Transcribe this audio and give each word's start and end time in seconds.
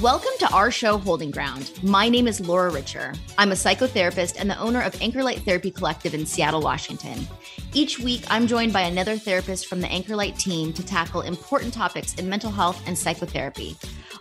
Welcome 0.00 0.32
to 0.40 0.52
our 0.52 0.72
show, 0.72 0.98
Holding 0.98 1.30
Ground. 1.30 1.70
My 1.80 2.08
name 2.08 2.26
is 2.26 2.40
Laura 2.40 2.68
Richer. 2.68 3.14
I'm 3.38 3.52
a 3.52 3.54
psychotherapist 3.54 4.34
and 4.36 4.50
the 4.50 4.58
owner 4.58 4.82
of 4.82 4.92
Anchorlight 4.94 5.44
Therapy 5.44 5.70
Collective 5.70 6.14
in 6.14 6.26
Seattle, 6.26 6.62
Washington. 6.62 7.28
Each 7.74 8.00
week, 8.00 8.24
I'm 8.28 8.48
joined 8.48 8.72
by 8.72 8.80
another 8.80 9.16
therapist 9.16 9.68
from 9.68 9.80
the 9.80 9.86
Anchorlight 9.86 10.36
team 10.36 10.72
to 10.72 10.84
tackle 10.84 11.20
important 11.20 11.72
topics 11.72 12.14
in 12.14 12.28
mental 12.28 12.50
health 12.50 12.82
and 12.88 12.98
psychotherapy. 12.98 13.76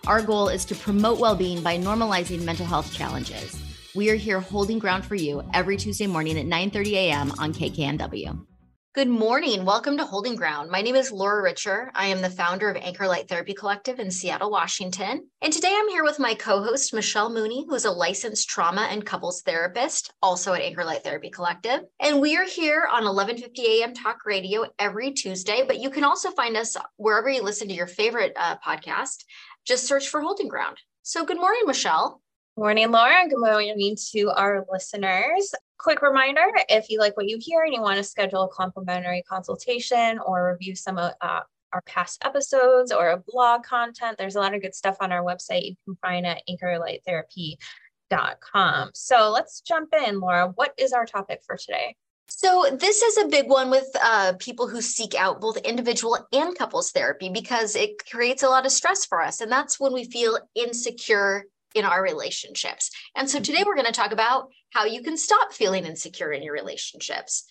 Our 0.05 0.21
goal 0.21 0.47
is 0.47 0.63
to 0.65 0.75
promote 0.75 1.19
well 1.19 1.35
being 1.35 1.63
by 1.63 1.79
normalizing 1.79 2.43
mental 2.43 2.67
health 2.67 2.93
challenges. 2.93 3.59
We 3.95 4.11
are 4.11 4.15
here 4.15 4.39
holding 4.39 4.77
ground 4.77 5.05
for 5.07 5.15
you 5.15 5.43
every 5.55 5.77
Tuesday 5.77 6.05
morning 6.05 6.37
at 6.37 6.45
9 6.45 6.69
30 6.69 6.97
a.m. 6.97 7.31
on 7.39 7.51
KKNW. 7.51 8.45
Good 8.93 9.09
morning. 9.09 9.65
Welcome 9.65 9.97
to 9.97 10.05
Holding 10.05 10.35
Ground. 10.35 10.69
My 10.69 10.83
name 10.83 10.95
is 10.95 11.11
Laura 11.11 11.41
Richer. 11.41 11.89
I 11.95 12.05
am 12.05 12.21
the 12.21 12.29
founder 12.29 12.69
of 12.69 12.77
Anchor 12.77 13.07
Light 13.07 13.27
Therapy 13.27 13.55
Collective 13.55 13.97
in 13.97 14.11
Seattle, 14.11 14.51
Washington. 14.51 15.27
And 15.41 15.51
today 15.51 15.75
I'm 15.75 15.89
here 15.89 16.03
with 16.03 16.19
my 16.19 16.35
co 16.35 16.61
host, 16.61 16.93
Michelle 16.93 17.31
Mooney, 17.31 17.65
who's 17.67 17.85
a 17.85 17.91
licensed 17.91 18.51
trauma 18.51 18.81
and 18.91 19.03
couples 19.03 19.41
therapist, 19.41 20.13
also 20.21 20.53
at 20.53 20.61
Anchor 20.61 20.85
Light 20.85 21.03
Therapy 21.03 21.31
Collective. 21.31 21.79
And 21.99 22.21
we 22.21 22.37
are 22.37 22.45
here 22.45 22.87
on 22.87 23.05
1150 23.05 23.81
AM 23.81 23.95
Talk 23.95 24.27
Radio 24.27 24.65
every 24.77 25.11
Tuesday, 25.11 25.63
but 25.65 25.79
you 25.79 25.89
can 25.89 26.03
also 26.03 26.29
find 26.29 26.55
us 26.55 26.77
wherever 26.97 27.31
you 27.31 27.41
listen 27.41 27.69
to 27.69 27.73
your 27.73 27.87
favorite 27.87 28.33
uh, 28.35 28.57
podcast. 28.57 29.23
Just 29.65 29.87
search 29.87 30.09
for 30.09 30.21
Holding 30.21 30.49
Ground. 30.49 30.77
So, 31.01 31.25
good 31.25 31.37
morning, 31.37 31.63
Michelle. 31.65 32.21
Morning, 32.55 32.91
Laura. 32.91 33.27
Good 33.27 33.39
morning 33.39 33.97
to 34.11 34.29
our 34.29 34.63
listeners. 34.71 35.55
Quick 35.79 36.03
reminder 36.03 36.45
if 36.69 36.87
you 36.87 36.99
like 36.99 37.17
what 37.17 37.27
you 37.27 37.39
hear 37.41 37.63
and 37.63 37.73
you 37.73 37.81
want 37.81 37.97
to 37.97 38.03
schedule 38.03 38.43
a 38.43 38.49
complimentary 38.49 39.23
consultation 39.27 40.19
or 40.19 40.51
review 40.51 40.75
some 40.75 40.99
of 40.99 41.13
uh, 41.19 41.39
our 41.73 41.81
past 41.87 42.23
episodes 42.23 42.91
or 42.91 43.09
a 43.09 43.23
blog 43.27 43.63
content, 43.63 44.19
there's 44.19 44.35
a 44.35 44.39
lot 44.39 44.53
of 44.53 44.61
good 44.61 44.75
stuff 44.75 44.97
on 45.01 45.11
our 45.11 45.23
website 45.23 45.65
you 45.65 45.75
can 45.83 45.95
find 45.95 46.27
at 46.27 46.43
anchorlighttherapy.com. 46.47 48.91
So 48.93 49.31
let's 49.31 49.61
jump 49.61 49.91
in, 50.05 50.19
Laura. 50.19 50.51
What 50.53 50.75
is 50.77 50.93
our 50.93 51.07
topic 51.07 51.41
for 51.43 51.57
today? 51.57 51.95
So, 52.27 52.77
this 52.79 53.01
is 53.01 53.17
a 53.17 53.27
big 53.27 53.49
one 53.49 53.69
with 53.69 53.89
uh, 54.01 54.31
people 54.39 54.65
who 54.67 54.81
seek 54.81 55.13
out 55.15 55.41
both 55.41 55.57
individual 55.57 56.25
and 56.31 56.57
couples 56.57 56.91
therapy 56.91 57.29
because 57.29 57.75
it 57.75 58.09
creates 58.09 58.43
a 58.43 58.49
lot 58.49 58.67
of 58.67 58.71
stress 58.71 59.05
for 59.05 59.21
us. 59.21 59.41
And 59.41 59.51
that's 59.51 59.77
when 59.79 59.91
we 59.91 60.05
feel 60.05 60.39
insecure 60.55 61.47
in 61.73 61.85
our 61.85 62.01
relationships. 62.01 62.91
And 63.15 63.29
so 63.29 63.39
today 63.39 63.63
we're 63.65 63.75
going 63.75 63.85
to 63.85 63.91
talk 63.91 64.11
about 64.11 64.49
how 64.71 64.85
you 64.85 65.01
can 65.01 65.17
stop 65.17 65.53
feeling 65.53 65.85
insecure 65.85 66.31
in 66.31 66.43
your 66.43 66.53
relationships. 66.53 67.45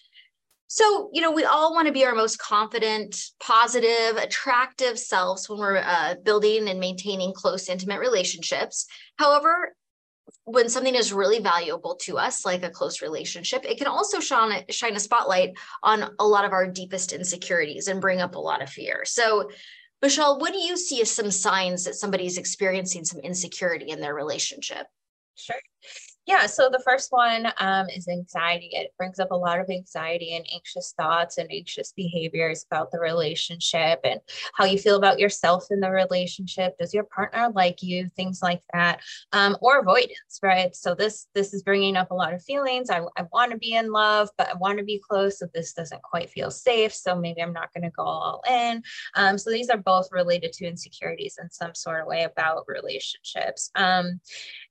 So, 0.68 1.10
you 1.12 1.20
know, 1.20 1.30
we 1.30 1.44
all 1.44 1.74
want 1.74 1.86
to 1.86 1.92
be 1.92 2.06
our 2.06 2.14
most 2.14 2.38
confident, 2.38 3.14
positive, 3.40 4.16
attractive 4.16 4.98
selves 4.98 5.46
when 5.46 5.58
we're 5.58 5.76
uh, 5.76 6.14
building 6.22 6.66
and 6.66 6.80
maintaining 6.80 7.34
close, 7.34 7.68
intimate 7.68 8.00
relationships. 8.00 8.86
However, 9.16 9.76
when 10.44 10.70
something 10.70 10.94
is 10.94 11.12
really 11.12 11.40
valuable 11.40 11.96
to 12.02 12.16
us, 12.16 12.46
like 12.46 12.62
a 12.62 12.70
close 12.70 13.02
relationship, 13.02 13.66
it 13.66 13.76
can 13.76 13.86
also 13.86 14.18
shine, 14.18 14.64
shine 14.70 14.96
a 14.96 15.00
spotlight 15.00 15.50
on 15.82 16.14
a 16.18 16.26
lot 16.26 16.46
of 16.46 16.52
our 16.52 16.66
deepest 16.66 17.12
insecurities 17.12 17.88
and 17.88 18.00
bring 18.00 18.20
up 18.20 18.34
a 18.34 18.40
lot 18.40 18.62
of 18.62 18.70
fear. 18.70 19.02
So, 19.04 19.50
Michelle, 20.02 20.38
what 20.38 20.52
do 20.52 20.58
you 20.58 20.76
see 20.76 21.00
as 21.00 21.10
some 21.10 21.30
signs 21.30 21.84
that 21.84 21.94
somebody's 21.94 22.36
experiencing 22.36 23.04
some 23.04 23.20
insecurity 23.20 23.90
in 23.90 24.00
their 24.00 24.14
relationship? 24.14 24.88
Sure. 25.36 25.56
Yeah, 26.32 26.46
so 26.46 26.70
the 26.70 26.78
first 26.82 27.12
one 27.12 27.52
um, 27.58 27.90
is 27.90 28.08
anxiety. 28.08 28.70
It 28.72 28.94
brings 28.96 29.18
up 29.18 29.32
a 29.32 29.36
lot 29.36 29.60
of 29.60 29.68
anxiety 29.68 30.34
and 30.34 30.46
anxious 30.50 30.94
thoughts 30.96 31.36
and 31.36 31.46
anxious 31.52 31.92
behaviors 31.94 32.64
about 32.70 32.90
the 32.90 32.98
relationship 32.98 34.00
and 34.02 34.18
how 34.54 34.64
you 34.64 34.78
feel 34.78 34.96
about 34.96 35.18
yourself 35.18 35.66
in 35.70 35.80
the 35.80 35.90
relationship. 35.90 36.78
Does 36.78 36.94
your 36.94 37.04
partner 37.04 37.50
like 37.54 37.82
you? 37.82 38.08
Things 38.16 38.40
like 38.40 38.62
that, 38.72 39.00
um, 39.34 39.58
or 39.60 39.80
avoidance, 39.80 40.40
right? 40.42 40.74
So 40.74 40.94
this 40.94 41.26
this 41.34 41.52
is 41.52 41.62
bringing 41.64 41.98
up 41.98 42.10
a 42.10 42.14
lot 42.14 42.32
of 42.32 42.42
feelings. 42.42 42.88
I, 42.88 43.02
I 43.18 43.26
want 43.30 43.52
to 43.52 43.58
be 43.58 43.74
in 43.74 43.92
love, 43.92 44.30
but 44.38 44.48
I 44.48 44.54
want 44.54 44.78
to 44.78 44.84
be 44.84 45.02
close. 45.06 45.38
So 45.38 45.48
this 45.52 45.74
doesn't 45.74 46.00
quite 46.00 46.30
feel 46.30 46.50
safe. 46.50 46.94
So 46.94 47.14
maybe 47.14 47.42
I'm 47.42 47.52
not 47.52 47.74
going 47.74 47.84
to 47.84 47.94
go 47.94 48.04
all 48.04 48.42
in. 48.48 48.82
Um, 49.16 49.36
so 49.36 49.50
these 49.50 49.68
are 49.68 49.76
both 49.76 50.08
related 50.10 50.54
to 50.54 50.66
insecurities 50.66 51.38
in 51.38 51.50
some 51.50 51.74
sort 51.74 52.00
of 52.00 52.06
way 52.06 52.22
about 52.22 52.64
relationships. 52.68 53.70
Um, 53.74 54.18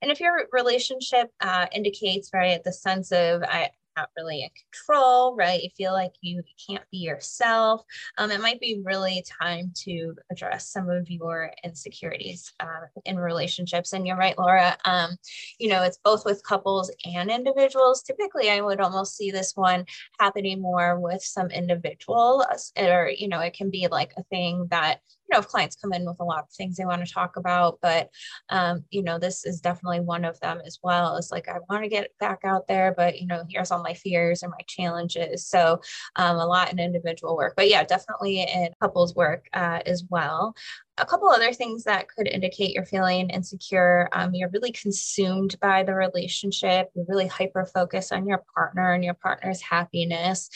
and 0.02 0.10
if 0.10 0.20
your 0.20 0.48
relationship 0.52 1.30
uh, 1.40 1.51
indicates, 1.72 2.30
right, 2.34 2.64
the 2.64 2.74
sense 2.74 3.12
of 3.12 3.44
I, 3.44 3.70
not 3.98 4.10
really 4.18 4.44
in 4.44 4.50
control, 4.72 5.36
right? 5.36 5.62
You 5.62 5.70
feel 5.76 5.94
like 5.94 6.14
you 6.22 6.44
can't 6.68 6.84
be 6.92 7.00
yourself. 7.00 7.84
Um, 8.18 8.32
it 8.32 8.42
might 8.42 8.60
be 8.60 8.82
really 8.84 9.24
time 9.42 9.72
to 9.84 10.16
address 10.32 10.70
some 10.70 10.90
of 10.90 11.10
your 11.10 11.52
insecurities 11.64 12.54
uh, 12.60 12.88
in 13.06 13.18
relationships. 13.18 13.94
And 13.94 14.08
you're 14.08 14.18
right, 14.18 14.38
Laura. 14.38 14.78
Um, 14.86 15.18
you 15.60 15.70
know, 15.70 15.84
it's 15.84 16.00
both 16.04 16.26
with 16.26 16.44
couples 16.44 16.92
and 17.06 17.30
individuals. 17.30 18.02
Typically, 18.02 18.50
I 18.50 18.62
would 18.62 18.80
almost 18.80 19.18
see 19.18 19.32
this 19.32 19.54
one 19.56 19.86
happening 20.20 20.62
more 20.62 21.00
with 21.00 21.22
some 21.22 21.52
individuals, 21.52 22.72
or 22.78 23.12
you 23.16 23.28
know, 23.28 23.40
it 23.40 23.54
can 23.54 23.70
be 23.70 23.88
like 23.90 24.14
a 24.18 24.24
thing 24.24 24.68
that 24.72 25.02
know, 25.32 25.40
if 25.40 25.48
clients 25.48 25.76
come 25.76 25.94
in 25.94 26.06
with 26.06 26.20
a 26.20 26.24
lot 26.24 26.44
of 26.44 26.50
things 26.50 26.78
they 26.78 26.86
want 26.86 27.06
to 27.06 27.12
talk 27.12 27.38
about, 27.38 27.80
but 27.82 28.10
um, 28.50 28.84
you 28.90 29.04
know, 29.04 29.18
this 29.18 29.46
is 29.46 29.62
definitely 29.62 30.00
one 30.02 30.26
of 30.26 30.40
them 30.40 30.62
as 30.66 30.80
well. 30.84 31.18
It's 31.18 31.32
like 31.32 31.48
I 31.48 31.58
want 31.70 31.84
to 31.84 31.90
get 31.90 32.12
back 32.20 32.40
out 32.44 32.68
there, 32.68 32.94
but 32.96 33.20
you 33.20 33.28
know, 33.28 33.44
here's 33.50 33.72
all 33.72 33.84
my 33.84 33.94
fears 33.94 34.44
and 34.44 34.52
my 34.52 34.64
challenges. 34.68 35.46
So 35.48 35.82
um, 36.16 36.38
a 36.38 36.46
lot 36.46 36.72
in 36.72 36.80
individual 36.80 37.36
work, 37.36 37.54
but 37.56 37.70
yeah, 37.70 37.84
definitely 37.84 38.42
in 38.42 38.70
couples 38.82 39.16
work 39.16 39.48
uh, 39.54 39.80
as 39.86 40.04
well 40.10 40.56
a 40.98 41.06
couple 41.06 41.30
other 41.30 41.52
things 41.52 41.84
that 41.84 42.08
could 42.10 42.28
indicate 42.28 42.74
you're 42.74 42.86
feeling 42.86 43.30
insecure. 43.30 44.08
Um, 44.14 44.36
you're 44.36 44.50
really 44.50 44.72
consumed 44.72 45.60
by 45.60 45.84
the 45.84 45.96
relationship. 45.96 46.92
You're 46.94 47.06
really 47.08 47.28
hyper 47.28 47.66
focused 47.66 48.14
on 48.14 48.28
your 48.28 48.44
partner 48.54 48.94
and 48.94 49.04
your 49.04 49.16
partner's 49.16 49.62
happiness 49.62 50.50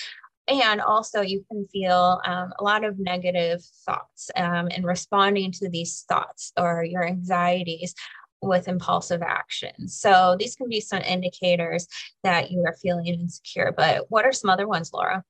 and 0.48 0.82
also 0.82 1.22
you 1.22 1.44
can 1.50 1.68
feel 1.72 2.22
um, 2.26 2.54
a 2.60 2.64
lot 2.64 2.84
of 2.84 3.00
negative 3.00 3.64
thoughts 3.86 4.30
um, 4.36 4.70
and 4.72 4.86
responding 4.86 5.52
to 5.54 5.70
these 5.70 6.06
thoughts 6.08 6.52
or 6.58 6.84
your 6.84 7.06
anxieties 7.06 7.96
with 8.42 8.68
impulsive 8.68 9.22
action. 9.22 9.88
So 9.88 10.36
these 10.40 10.56
can 10.56 10.70
be 10.70 10.80
some 10.80 11.02
indicators 11.02 11.88
that 12.24 12.52
you 12.52 12.64
are 12.66 12.76
feeling 12.82 13.08
insecure. 13.08 13.74
But 13.76 14.06
what 14.10 14.26
are 14.26 14.32
some 14.32 14.50
other 14.50 14.68
ones, 14.68 14.92
Laura? 14.94 15.24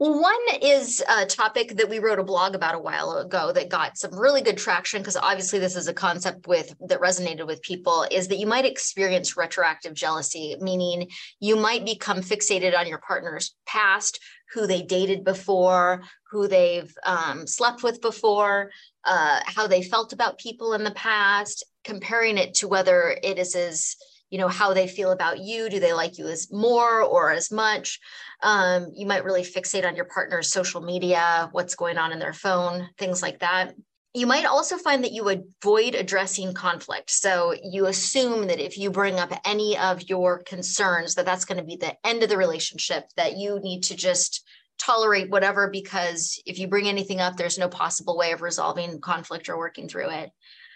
Well, 0.00 0.20
one 0.20 0.62
is 0.62 1.02
a 1.08 1.26
topic 1.26 1.76
that 1.76 1.88
we 1.88 1.98
wrote 1.98 2.20
a 2.20 2.24
blog 2.24 2.54
about 2.54 2.76
a 2.76 2.78
while 2.78 3.16
ago 3.16 3.50
that 3.50 3.68
got 3.68 3.98
some 3.98 4.16
really 4.16 4.42
good 4.42 4.56
traction 4.56 5.00
because 5.00 5.16
obviously 5.16 5.58
this 5.58 5.74
is 5.74 5.88
a 5.88 5.92
concept 5.92 6.46
with 6.46 6.72
that 6.86 7.00
resonated 7.00 7.48
with 7.48 7.62
people 7.62 8.06
is 8.08 8.28
that 8.28 8.38
you 8.38 8.46
might 8.46 8.64
experience 8.64 9.36
retroactive 9.36 9.94
jealousy, 9.94 10.54
meaning 10.60 11.08
you 11.40 11.56
might 11.56 11.84
become 11.84 12.18
fixated 12.18 12.78
on 12.78 12.86
your 12.86 13.00
partner's 13.00 13.56
past, 13.66 14.20
who 14.52 14.68
they 14.68 14.82
dated 14.82 15.24
before, 15.24 16.04
who 16.30 16.46
they've 16.46 16.94
um, 17.04 17.44
slept 17.48 17.82
with 17.82 18.00
before, 18.00 18.70
uh, 19.04 19.40
how 19.46 19.66
they 19.66 19.82
felt 19.82 20.12
about 20.12 20.38
people 20.38 20.74
in 20.74 20.84
the 20.84 20.92
past, 20.92 21.64
comparing 21.82 22.38
it 22.38 22.54
to 22.54 22.68
whether 22.68 23.18
it 23.20 23.36
is 23.36 23.56
as 23.56 23.96
you 24.30 24.38
know 24.38 24.48
how 24.48 24.74
they 24.74 24.86
feel 24.86 25.10
about 25.10 25.38
you 25.38 25.68
do 25.68 25.80
they 25.80 25.92
like 25.92 26.18
you 26.18 26.26
as 26.28 26.52
more 26.52 27.02
or 27.02 27.30
as 27.30 27.50
much? 27.50 28.00
Um, 28.42 28.88
you 28.94 29.06
might 29.06 29.24
really 29.24 29.42
fixate 29.42 29.86
on 29.86 29.96
your 29.96 30.04
partner's 30.04 30.50
social 30.50 30.80
media 30.80 31.48
what's 31.52 31.74
going 31.74 31.98
on 31.98 32.12
in 32.12 32.18
their 32.18 32.32
phone 32.32 32.88
things 32.98 33.22
like 33.22 33.40
that. 33.40 33.74
You 34.14 34.26
might 34.26 34.46
also 34.46 34.78
find 34.78 35.04
that 35.04 35.12
you 35.12 35.28
avoid 35.28 35.94
addressing 35.94 36.54
conflict. 36.54 37.10
So 37.10 37.54
you 37.62 37.86
assume 37.86 38.46
that 38.48 38.58
if 38.58 38.78
you 38.78 38.90
bring 38.90 39.20
up 39.20 39.32
any 39.44 39.76
of 39.78 40.08
your 40.08 40.42
concerns 40.42 41.14
that 41.14 41.26
that's 41.26 41.44
going 41.44 41.58
to 41.58 41.64
be 41.64 41.76
the 41.76 41.94
end 42.06 42.22
of 42.22 42.28
the 42.28 42.36
relationship 42.36 43.04
that 43.16 43.36
you 43.36 43.60
need 43.60 43.84
to 43.84 43.96
just 43.96 44.44
tolerate 44.78 45.28
whatever 45.28 45.68
because 45.68 46.40
if 46.46 46.58
you 46.58 46.68
bring 46.68 46.88
anything 46.88 47.20
up 47.20 47.36
there's 47.36 47.58
no 47.58 47.68
possible 47.68 48.16
way 48.16 48.32
of 48.32 48.42
resolving 48.42 49.00
conflict 49.00 49.48
or 49.48 49.58
working 49.58 49.88
through 49.88 50.10
it. 50.10 50.30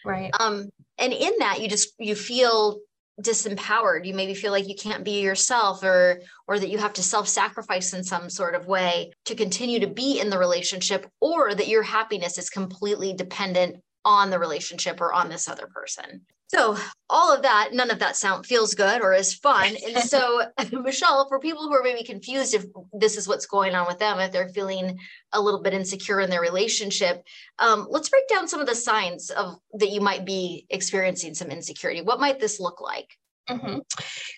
Right. 0.04 0.30
Um, 0.38 0.70
and 0.98 1.12
in 1.12 1.32
that 1.38 1.60
you 1.60 1.68
just 1.68 1.92
you 1.98 2.14
feel 2.14 2.80
disempowered. 3.22 4.04
You 4.04 4.14
maybe 4.14 4.34
feel 4.34 4.52
like 4.52 4.68
you 4.68 4.74
can't 4.74 5.04
be 5.04 5.20
yourself 5.20 5.82
or 5.82 6.20
or 6.46 6.58
that 6.58 6.70
you 6.70 6.78
have 6.78 6.92
to 6.94 7.02
self-sacrifice 7.02 7.92
in 7.94 8.04
some 8.04 8.28
sort 8.28 8.54
of 8.54 8.66
way 8.66 9.12
to 9.26 9.34
continue 9.34 9.80
to 9.80 9.86
be 9.86 10.20
in 10.20 10.30
the 10.30 10.38
relationship 10.38 11.08
or 11.20 11.54
that 11.54 11.68
your 11.68 11.82
happiness 11.82 12.38
is 12.38 12.50
completely 12.50 13.12
dependent 13.12 13.76
on 14.04 14.30
the 14.30 14.38
relationship 14.38 15.00
or 15.00 15.12
on 15.12 15.28
this 15.28 15.48
other 15.48 15.66
person 15.66 16.22
so 16.52 16.76
all 17.08 17.34
of 17.34 17.42
that, 17.42 17.70
none 17.72 17.90
of 17.90 17.98
that 18.00 18.14
sound 18.14 18.44
feels 18.44 18.74
good 18.74 19.00
or 19.00 19.14
is 19.14 19.32
fun. 19.32 19.74
And 19.86 19.96
so, 20.04 20.42
Michelle, 20.72 21.26
for 21.26 21.38
people 21.38 21.62
who 21.62 21.72
are 21.72 21.82
maybe 21.82 22.04
confused 22.04 22.52
if 22.52 22.66
this 22.92 23.16
is 23.16 23.26
what's 23.26 23.46
going 23.46 23.74
on 23.74 23.86
with 23.86 23.98
them, 23.98 24.18
if 24.18 24.32
they're 24.32 24.50
feeling 24.50 24.98
a 25.32 25.40
little 25.40 25.62
bit 25.62 25.72
insecure 25.72 26.20
in 26.20 26.28
their 26.28 26.42
relationship, 26.42 27.24
um, 27.58 27.86
let's 27.88 28.10
break 28.10 28.28
down 28.28 28.48
some 28.48 28.60
of 28.60 28.66
the 28.66 28.74
signs 28.74 29.30
of 29.30 29.56
that 29.78 29.92
you 29.92 30.02
might 30.02 30.26
be 30.26 30.66
experiencing 30.68 31.32
some 31.32 31.50
insecurity. 31.50 32.02
What 32.02 32.20
might 32.20 32.38
this 32.38 32.60
look 32.60 32.82
like? 32.82 33.08
Mm-hmm. 33.50 33.78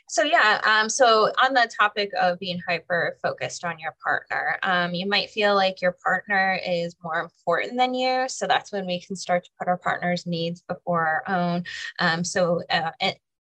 So 0.08 0.22
yeah, 0.22 0.60
um, 0.64 0.88
so 0.88 1.30
on 1.42 1.54
the 1.54 1.70
topic 1.78 2.10
of 2.20 2.38
being 2.38 2.60
hyper 2.66 3.16
focused 3.22 3.64
on 3.64 3.78
your 3.78 3.94
partner, 4.02 4.58
um, 4.62 4.94
you 4.94 5.06
might 5.06 5.30
feel 5.30 5.54
like 5.54 5.82
your 5.82 5.96
partner 6.02 6.58
is 6.66 6.96
more 7.02 7.20
important 7.20 7.76
than 7.76 7.94
you. 7.94 8.24
So 8.28 8.46
that's 8.46 8.72
when 8.72 8.86
we 8.86 9.00
can 9.00 9.16
start 9.16 9.44
to 9.44 9.50
put 9.58 9.68
our 9.68 9.76
partner's 9.76 10.26
needs 10.26 10.62
before 10.62 11.22
our 11.26 11.36
own. 11.36 11.64
Um, 11.98 12.24
so 12.24 12.62
uh, 12.70 12.92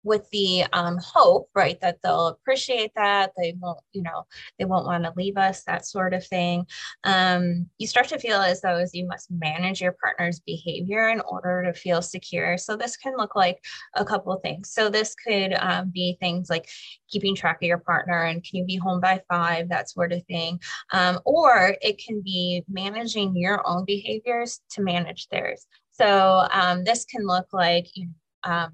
with 0.10 0.30
the 0.32 0.66
um, 0.74 0.98
hope, 1.02 1.50
right, 1.56 1.80
that 1.82 2.00
they'll 2.04 2.28
appreciate 2.28 2.92
that 2.96 3.32
they 3.38 3.56
won't, 3.60 3.80
you 3.94 4.02
know, 4.02 4.26
they 4.58 4.66
won't 4.66 4.88
want 4.88 5.04
to 5.04 5.14
leave 5.16 5.38
us, 5.38 5.64
that 5.64 5.86
sort 5.86 6.14
of 6.14 6.26
thing. 6.26 6.66
Um, 7.04 7.68
you 7.78 7.88
start 7.88 8.08
to 8.10 8.20
feel 8.20 8.42
as 8.42 8.62
though 8.62 8.76
as 8.76 8.94
you 8.96 9.08
must 9.08 9.30
manage 9.30 9.80
your 9.80 9.96
partner's 10.02 10.40
behavior 10.40 11.10
in 11.10 11.22
order 11.22 11.64
to 11.64 11.80
feel 11.80 12.02
secure. 12.02 12.58
So 12.58 12.76
this 12.76 12.98
can 12.98 13.14
look 13.16 13.36
like 13.36 13.64
a 13.94 14.04
couple 14.04 14.36
things. 14.38 14.72
So 14.72 14.90
this 14.90 15.16
could 15.16 15.54
um, 15.54 15.92
be 15.92 16.18
things 16.20 16.50
like 16.50 16.68
keeping 17.08 17.36
track 17.36 17.58
of 17.62 17.68
your 17.68 17.78
partner 17.78 18.24
and 18.24 18.44
can 18.44 18.58
you 18.58 18.66
be 18.66 18.78
home 18.78 19.00
by 19.00 19.22
five, 19.30 19.70
that 19.70 19.92
sort 19.92 20.12
of 20.12 20.26
thing. 20.26 20.60
Um, 20.92 21.20
or 21.24 21.76
it 21.82 22.02
can 22.04 22.22
be 22.22 22.64
managing 22.68 23.38
your 23.38 23.62
own 23.66 23.86
behaviors 23.86 24.62
to 24.72 24.82
manage 24.82 25.28
theirs. 25.28 25.68
So 25.92 26.48
um, 26.52 26.84
this 26.84 27.06
can 27.06 27.28
look 27.28 27.48
like 27.54 27.96
you 27.96 28.08
know, 28.08 28.14
um, 28.44 28.74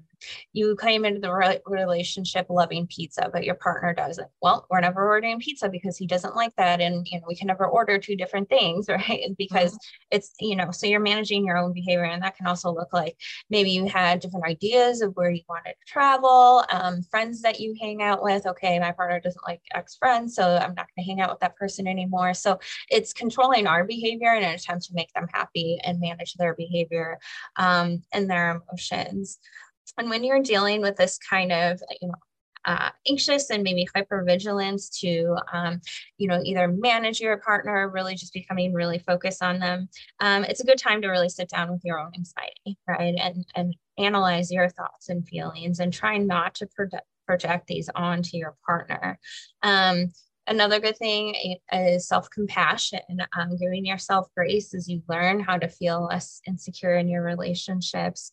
you 0.52 0.76
came 0.76 1.04
into 1.04 1.20
the 1.20 1.32
re- 1.32 1.60
relationship 1.66 2.46
loving 2.48 2.86
pizza, 2.86 3.30
but 3.32 3.44
your 3.44 3.54
partner 3.54 3.94
doesn't. 3.94 4.28
Well, 4.40 4.66
we're 4.70 4.80
never 4.80 5.06
ordering 5.06 5.40
pizza 5.40 5.68
because 5.68 5.96
he 5.96 6.06
doesn't 6.06 6.36
like 6.36 6.54
that. 6.56 6.80
And, 6.80 7.06
you 7.10 7.20
know, 7.20 7.26
we 7.28 7.36
can 7.36 7.46
never 7.46 7.66
order 7.66 7.98
two 7.98 8.16
different 8.16 8.48
things, 8.48 8.88
right? 8.88 9.34
Because 9.38 9.72
mm-hmm. 9.72 10.06
it's, 10.16 10.32
you 10.40 10.56
know, 10.56 10.70
so 10.70 10.86
you're 10.86 11.00
managing 11.00 11.44
your 11.44 11.58
own 11.58 11.72
behavior. 11.72 12.04
And 12.04 12.22
that 12.22 12.36
can 12.36 12.46
also 12.46 12.72
look 12.72 12.92
like 12.92 13.16
maybe 13.50 13.70
you 13.70 13.86
had 13.86 14.20
different 14.20 14.46
ideas 14.46 15.00
of 15.02 15.14
where 15.16 15.30
you 15.30 15.42
wanted 15.48 15.74
to 15.74 15.86
travel, 15.92 16.64
um, 16.70 17.02
friends 17.02 17.42
that 17.42 17.60
you 17.60 17.74
hang 17.80 18.02
out 18.02 18.22
with. 18.22 18.46
Okay, 18.46 18.78
my 18.78 18.92
partner 18.92 19.20
doesn't 19.20 19.46
like 19.46 19.60
ex 19.74 19.96
friends, 19.96 20.34
so 20.34 20.56
I'm 20.56 20.74
not 20.74 20.86
going 20.94 21.04
to 21.04 21.10
hang 21.10 21.20
out 21.20 21.30
with 21.30 21.40
that 21.40 21.56
person 21.56 21.86
anymore. 21.86 22.34
So 22.34 22.58
it's 22.90 23.12
controlling 23.12 23.66
our 23.66 23.84
behavior 23.84 24.32
in 24.34 24.42
an 24.42 24.54
attempt 24.54 24.86
to 24.86 24.94
make 24.94 25.12
them 25.12 25.26
happy 25.32 25.78
and 25.84 26.00
manage 26.00 26.34
their 26.34 26.54
behavior 26.54 27.18
um, 27.56 28.02
and 28.12 28.28
their 28.28 28.62
emotions. 28.68 29.38
And 29.98 30.10
when 30.10 30.24
you're 30.24 30.42
dealing 30.42 30.80
with 30.80 30.96
this 30.96 31.18
kind 31.18 31.52
of, 31.52 31.80
you 32.00 32.08
know, 32.08 32.14
uh, 32.66 32.90
anxious 33.08 33.50
and 33.50 33.62
maybe 33.62 33.86
hypervigilance 33.96 34.90
to, 35.00 35.36
um, 35.52 35.80
you 36.18 36.26
know, 36.26 36.40
either 36.44 36.66
manage 36.66 37.20
your 37.20 37.36
partner, 37.38 37.88
really 37.88 38.16
just 38.16 38.32
becoming 38.32 38.72
really 38.72 38.98
focused 38.98 39.42
on 39.42 39.60
them. 39.60 39.88
Um, 40.20 40.44
it's 40.44 40.60
a 40.60 40.66
good 40.66 40.78
time 40.78 41.00
to 41.02 41.08
really 41.08 41.28
sit 41.28 41.48
down 41.48 41.70
with 41.70 41.82
your 41.84 42.00
own 42.00 42.10
anxiety, 42.16 42.76
right? 42.88 43.14
And, 43.16 43.46
and 43.54 43.76
analyze 43.98 44.50
your 44.50 44.68
thoughts 44.68 45.08
and 45.08 45.26
feelings 45.26 45.78
and 45.78 45.92
try 45.92 46.18
not 46.18 46.56
to 46.56 46.66
project, 46.66 47.06
project 47.24 47.68
these 47.68 47.88
onto 47.94 48.36
your 48.36 48.56
partner. 48.66 49.18
Um, 49.62 50.10
Another 50.48 50.78
good 50.78 50.96
thing 50.96 51.58
is 51.72 52.06
self 52.06 52.30
compassion, 52.30 53.00
um, 53.36 53.56
giving 53.56 53.84
yourself 53.84 54.28
grace 54.36 54.74
as 54.74 54.88
you 54.88 55.02
learn 55.08 55.40
how 55.40 55.58
to 55.58 55.68
feel 55.68 56.04
less 56.04 56.40
insecure 56.46 56.94
in 56.94 57.08
your 57.08 57.22
relationships. 57.24 58.30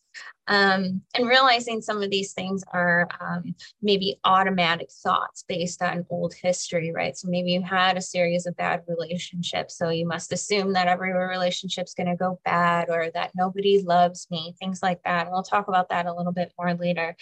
Um, 0.48 1.01
and 1.15 1.27
realizing 1.27 1.81
some 1.81 2.01
of 2.01 2.10
these 2.10 2.33
things 2.33 2.63
are 2.74 3.07
um, 3.21 3.56
maybe 3.81 4.19
automatic 4.25 4.92
thoughts 4.92 5.45
based 5.48 5.81
on 5.81 6.06
old 6.10 6.33
history, 6.33 6.92
right? 6.92 7.15
So 7.15 7.30
maybe 7.30 7.51
you 7.51 7.62
had 7.62 7.95
a 7.95 8.01
series 8.01 8.45
of 8.45 8.57
bad 8.57 8.81
relationships, 8.88 9.77
so 9.77 9.89
you 9.89 10.06
must 10.06 10.33
assume 10.33 10.74
that 10.74 10.88
every 10.88 11.13
relationship's 11.13 11.94
going 11.94 12.10
to 12.10 12.18
go 12.18 12.39
bad 12.44 12.89
or 12.89 13.10
that 13.13 13.31
nobody 13.36 13.81
loves 13.81 14.27
me, 14.31 14.54
things 14.60 14.83
like 14.83 15.01
that. 15.04 15.27
And 15.27 15.31
we'll 15.31 15.44
talk 15.44 15.69
about 15.69 15.89
that 15.89 16.07
a 16.07 16.13
little 16.13 16.33
bit 16.33 16.51
more 16.57 16.74
later. 16.74 17.15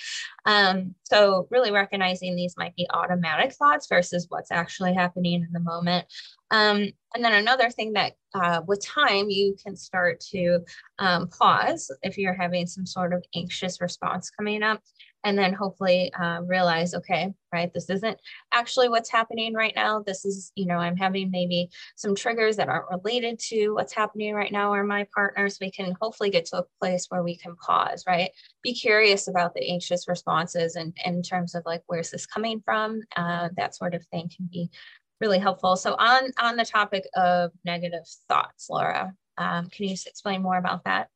Um, 0.46 0.96
so 1.04 1.48
really 1.52 1.72
recognizing 1.72 2.36
these 2.36 2.58
might 2.58 2.76
be 2.76 2.88
automatic 2.90 3.54
thoughts 3.54 3.88
versus 3.88 4.26
what's 4.30 4.52
actually 4.52 4.96
happening 4.96 5.44
in 5.44 5.50
the 5.52 5.60
moment. 5.60 6.08
Um, 6.51 6.92
and 7.13 7.24
then 7.24 7.33
another 7.33 7.69
thing 7.69 7.94
that 7.94 8.13
uh, 8.33 8.62
with 8.68 8.86
time 8.86 9.30
you 9.30 9.56
can 9.62 9.75
start 9.75 10.19
to 10.31 10.59
um, 11.00 11.27
pause 11.27 11.92
if 12.03 12.18
you're 12.18 12.33
having 12.33 12.68
some 12.68 12.86
sort 12.86 13.13
of 13.13 13.24
anxious 13.36 13.81
response 13.81 14.30
coming 14.30 14.63
up 14.63 14.81
and 15.24 15.38
then 15.38 15.53
hopefully 15.53 16.12
uh, 16.13 16.42
realize 16.44 16.94
okay 16.94 17.33
right 17.53 17.71
this 17.74 17.89
isn't 17.89 18.18
actually 18.51 18.89
what's 18.89 19.12
happening 19.12 19.53
right 19.53 19.74
now. 19.75 20.01
This 20.06 20.25
is 20.25 20.51
you 20.56 20.65
know 20.65 20.77
i'm 20.77 20.98
having 20.98 21.31
maybe 21.31 21.69
some 21.95 22.15
triggers 22.15 22.56
that 22.57 22.69
aren't 22.69 22.89
related 22.89 23.39
to 23.39 23.71
what's 23.71 23.94
happening 23.94 24.33
right 24.33 24.51
now 24.51 24.74
or 24.74 24.83
my 24.83 25.06
partner 25.13 25.50
so 25.50 25.57
we 25.62 25.71
can 25.71 25.95
hopefully 26.01 26.30
get 26.30 26.45
to 26.45 26.59
a 26.59 26.65
place 26.80 27.07
where 27.09 27.24
we 27.24 27.36
can 27.38 27.56
pause 27.56 28.04
right? 28.07 28.31
Be 28.63 28.74
curious 28.74 29.27
about 29.27 29.54
the 29.54 29.69
anxious 29.69 30.07
responses 30.07 30.75
and, 30.75 30.95
and 31.06 31.18
in 31.18 31.24
terms 31.24 31.56
of 31.56 31.63
like 31.65 31.83
where's 31.88 32.12
this 32.12 32.25
coming 32.25 32.62
from? 32.63 33.01
Uh, 33.15 33.50
that 33.57 33.75
sort 33.75 33.94
of 33.94 34.06
thing 34.07 34.30
can 34.36 34.47
be 34.51 34.69
really 35.21 35.39
helpful. 35.39 35.75
So 35.75 35.94
on, 35.94 36.31
on 36.41 36.57
the 36.57 36.65
topic 36.65 37.06
of 37.15 37.51
negative 37.63 38.06
thoughts, 38.27 38.68
Laura, 38.69 39.13
um, 39.38 39.69
can 39.69 39.88
you 39.88 39.94
explain 39.94 40.41
more 40.41 40.57
about 40.57 40.83
that? 40.85 41.07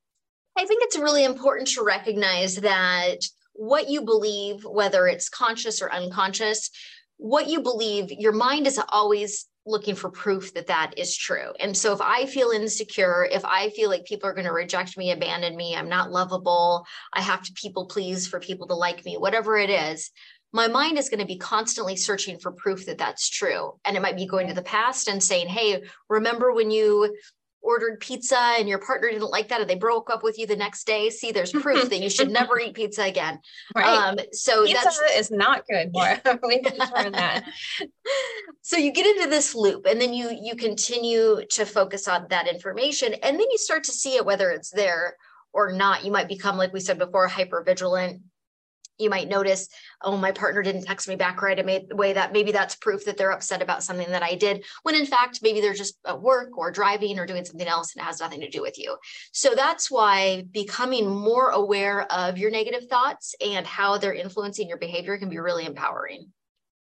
I 0.58 0.66
think 0.66 0.84
it's 0.84 0.98
really 0.98 1.26
important 1.26 1.68
to 1.70 1.84
recognize 1.84 2.56
that 2.58 3.18
what 3.54 3.90
you 3.90 4.04
believe, 4.04 4.64
whether 4.64 5.08
it's 5.08 5.28
conscious 5.28 5.82
or 5.82 5.92
unconscious, 5.92 6.70
what 7.18 7.48
you 7.48 7.62
believe, 7.62 8.12
your 8.12 8.32
mind 8.32 8.68
is 8.68 8.80
always 8.90 9.48
looking 9.66 9.96
for 9.96 10.12
proof 10.12 10.54
that 10.54 10.68
that 10.68 10.94
is 10.96 11.18
true. 11.18 11.52
And 11.60 11.76
so 11.76 11.92
if 11.92 12.00
I 12.00 12.28
feel 12.28 12.52
insecure, 12.52 13.28
if 13.32 13.44
I 13.44 13.70
feel 13.70 13.90
like 13.90 14.06
people 14.06 14.30
are 14.30 14.34
going 14.34 14.46
to 14.46 14.54
reject 14.54 14.96
me, 14.96 15.12
abandon 15.12 15.56
me, 15.56 15.76
I'm 15.76 15.90
not 15.90 16.12
lovable, 16.12 16.86
I 17.14 17.22
have 17.22 17.42
to 17.44 17.54
people 17.54 17.88
please 17.88 18.28
for 18.28 18.40
people 18.40 18.68
to 18.68 18.76
like 18.76 19.04
me, 19.06 19.18
whatever 19.18 19.58
it 19.58 19.72
is, 19.72 20.12
my 20.56 20.70
mind 20.70 20.98
is 20.98 21.10
going 21.10 21.20
to 21.20 21.26
be 21.26 21.38
constantly 21.38 21.98
searching 21.98 22.40
for 22.40 22.50
proof 22.50 22.86
that 22.86 22.98
that's 22.98 23.30
true. 23.30 23.78
And 23.84 23.98
it 23.98 24.02
might 24.02 24.16
be 24.16 24.26
going 24.26 24.48
to 24.48 24.54
the 24.54 24.62
past 24.62 25.10
and 25.10 25.22
saying, 25.22 25.50
hey, 25.50 25.84
remember 26.08 26.54
when 26.54 26.72
you 26.72 27.14
ordered 27.62 28.00
pizza 28.00 28.40
and 28.58 28.70
your 28.70 28.80
partner 28.80 29.10
didn't 29.10 29.32
like 29.32 29.50
that 29.50 29.60
and 29.60 29.70
they 29.70 29.76
broke 29.76 30.10
up 30.10 30.24
with 30.24 30.40
you 30.40 30.48
the 30.48 30.56
next 30.56 30.88
day? 30.88 31.10
See 31.10 31.34
there's 31.34 31.52
proof 31.52 31.90
that 31.90 32.00
you 32.00 32.10
should 32.10 32.32
never 32.32 32.58
eat 32.58 32.74
pizza 32.74 33.04
again. 33.04 33.40
Right. 33.76 33.86
Um, 33.86 34.18
so 34.32 34.66
pizza 34.66 34.82
that's 34.82 35.02
is 35.18 35.32
not 35.32 35.66
good 35.68 35.92
more 35.92 36.18
we 36.48 36.62
determined 36.62 37.16
that. 37.16 37.44
So 38.62 38.78
you 38.78 38.94
get 38.94 39.06
into 39.06 39.30
this 39.30 39.54
loop 39.54 39.86
and 39.86 40.00
then 40.02 40.14
you 40.14 40.36
you 40.42 40.56
continue 40.56 41.42
to 41.52 41.66
focus 41.66 42.08
on 42.08 42.28
that 42.30 42.48
information 42.48 43.14
and 43.14 43.40
then 43.40 43.48
you 43.52 43.58
start 43.58 43.84
to 43.84 43.92
see 43.92 44.16
it 44.16 44.26
whether 44.26 44.50
it's 44.52 44.72
there 44.72 45.18
or 45.54 45.72
not. 45.74 46.06
You 46.06 46.12
might 46.12 46.28
become 46.28 46.58
like 46.58 46.74
we 46.74 46.80
said 46.80 46.98
before 46.98 47.28
hyper 47.28 47.62
vigilant 47.62 48.22
you 48.98 49.10
might 49.10 49.28
notice, 49.28 49.68
oh, 50.02 50.18
my 50.18 50.32
partner 50.32 50.62
didn't 50.62 50.84
text 50.84 51.08
me 51.08 51.16
back 51.16 51.42
right 51.42 51.60
away. 51.60 52.14
That 52.14 52.34
maybe 52.34 52.52
that's 52.52 52.76
proof 52.76 53.06
that 53.06 53.18
they're 53.18 53.32
upset 53.32 53.62
about 53.62 53.84
something 53.84 54.10
that 54.10 54.24
I 54.24 54.36
did, 54.36 54.64
when 54.84 54.96
in 54.96 55.06
fact, 55.06 55.40
maybe 55.42 55.62
they're 55.62 55.74
just 55.74 55.98
at 56.06 56.22
work 56.22 56.58
or 56.58 56.72
driving 56.72 57.20
or 57.20 57.26
doing 57.26 57.46
something 57.46 57.68
else 57.68 57.94
and 57.94 58.02
it 58.02 58.06
has 58.06 58.20
nothing 58.20 58.42
to 58.42 58.50
do 58.50 58.62
with 58.62 58.78
you. 58.78 58.96
So 59.34 59.54
that's 59.56 59.92
why 59.92 60.46
becoming 60.52 61.10
more 61.10 61.50
aware 61.50 62.12
of 62.12 62.38
your 62.38 62.52
negative 62.52 62.88
thoughts 62.88 63.36
and 63.46 63.66
how 63.66 63.98
they're 63.98 64.14
influencing 64.14 64.68
your 64.70 64.78
behavior 64.78 65.18
can 65.18 65.30
be 65.30 65.40
really 65.40 65.66
empowering. 65.66 66.32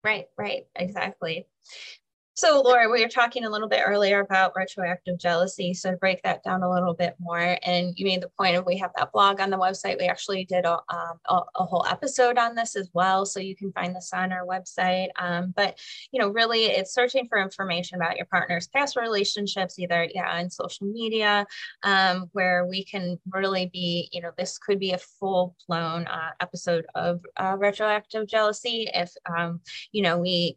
Right, 0.03 0.25
right, 0.37 0.63
exactly. 0.75 1.47
So, 2.37 2.61
Laura, 2.61 2.87
we 2.87 3.01
were 3.01 3.09
talking 3.09 3.45
a 3.45 3.49
little 3.49 3.67
bit 3.67 3.81
earlier 3.83 4.19
about 4.19 4.55
retroactive 4.55 5.17
jealousy. 5.17 5.73
So, 5.73 5.89
to 5.89 5.97
break 5.97 6.21
that 6.21 6.43
down 6.43 6.61
a 6.61 6.71
little 6.71 6.93
bit 6.93 7.15
more, 7.19 7.57
and 7.63 7.97
you 7.97 8.05
made 8.05 8.21
the 8.21 8.29
point 8.29 8.55
of 8.55 8.63
we 8.63 8.77
have 8.77 8.91
that 8.95 9.11
blog 9.11 9.41
on 9.41 9.49
the 9.49 9.57
website. 9.57 9.97
We 9.97 10.05
actually 10.05 10.45
did 10.45 10.63
a, 10.63 10.73
um, 10.73 11.19
a, 11.27 11.39
a, 11.55 11.65
whole 11.65 11.83
episode 11.87 12.37
on 12.37 12.53
this 12.53 12.75
as 12.75 12.91
well. 12.93 13.25
So, 13.25 13.39
you 13.39 13.55
can 13.55 13.71
find 13.71 13.95
this 13.95 14.11
on 14.13 14.31
our 14.31 14.45
website. 14.45 15.07
Um, 15.17 15.51
but, 15.55 15.79
you 16.11 16.21
know, 16.21 16.29
really, 16.29 16.65
it's 16.65 16.93
searching 16.93 17.27
for 17.27 17.39
information 17.39 17.95
about 17.95 18.17
your 18.17 18.27
partner's 18.27 18.67
past 18.67 18.97
relationships, 18.97 19.79
either, 19.79 20.07
yeah, 20.13 20.37
on 20.37 20.51
social 20.51 20.85
media, 20.85 21.43
um, 21.81 22.29
where 22.33 22.67
we 22.67 22.85
can 22.85 23.19
really 23.31 23.71
be, 23.73 24.09
you 24.11 24.21
know, 24.21 24.29
this 24.37 24.59
could 24.59 24.77
be 24.77 24.91
a 24.91 24.99
full 24.99 25.55
blown 25.67 26.05
uh, 26.05 26.33
episode 26.39 26.85
of 26.93 27.19
uh, 27.37 27.55
retroactive 27.57 28.27
jealousy 28.27 28.87
if, 28.93 29.11
um, 29.35 29.59
you 29.91 30.03
know, 30.03 30.19
we, 30.19 30.55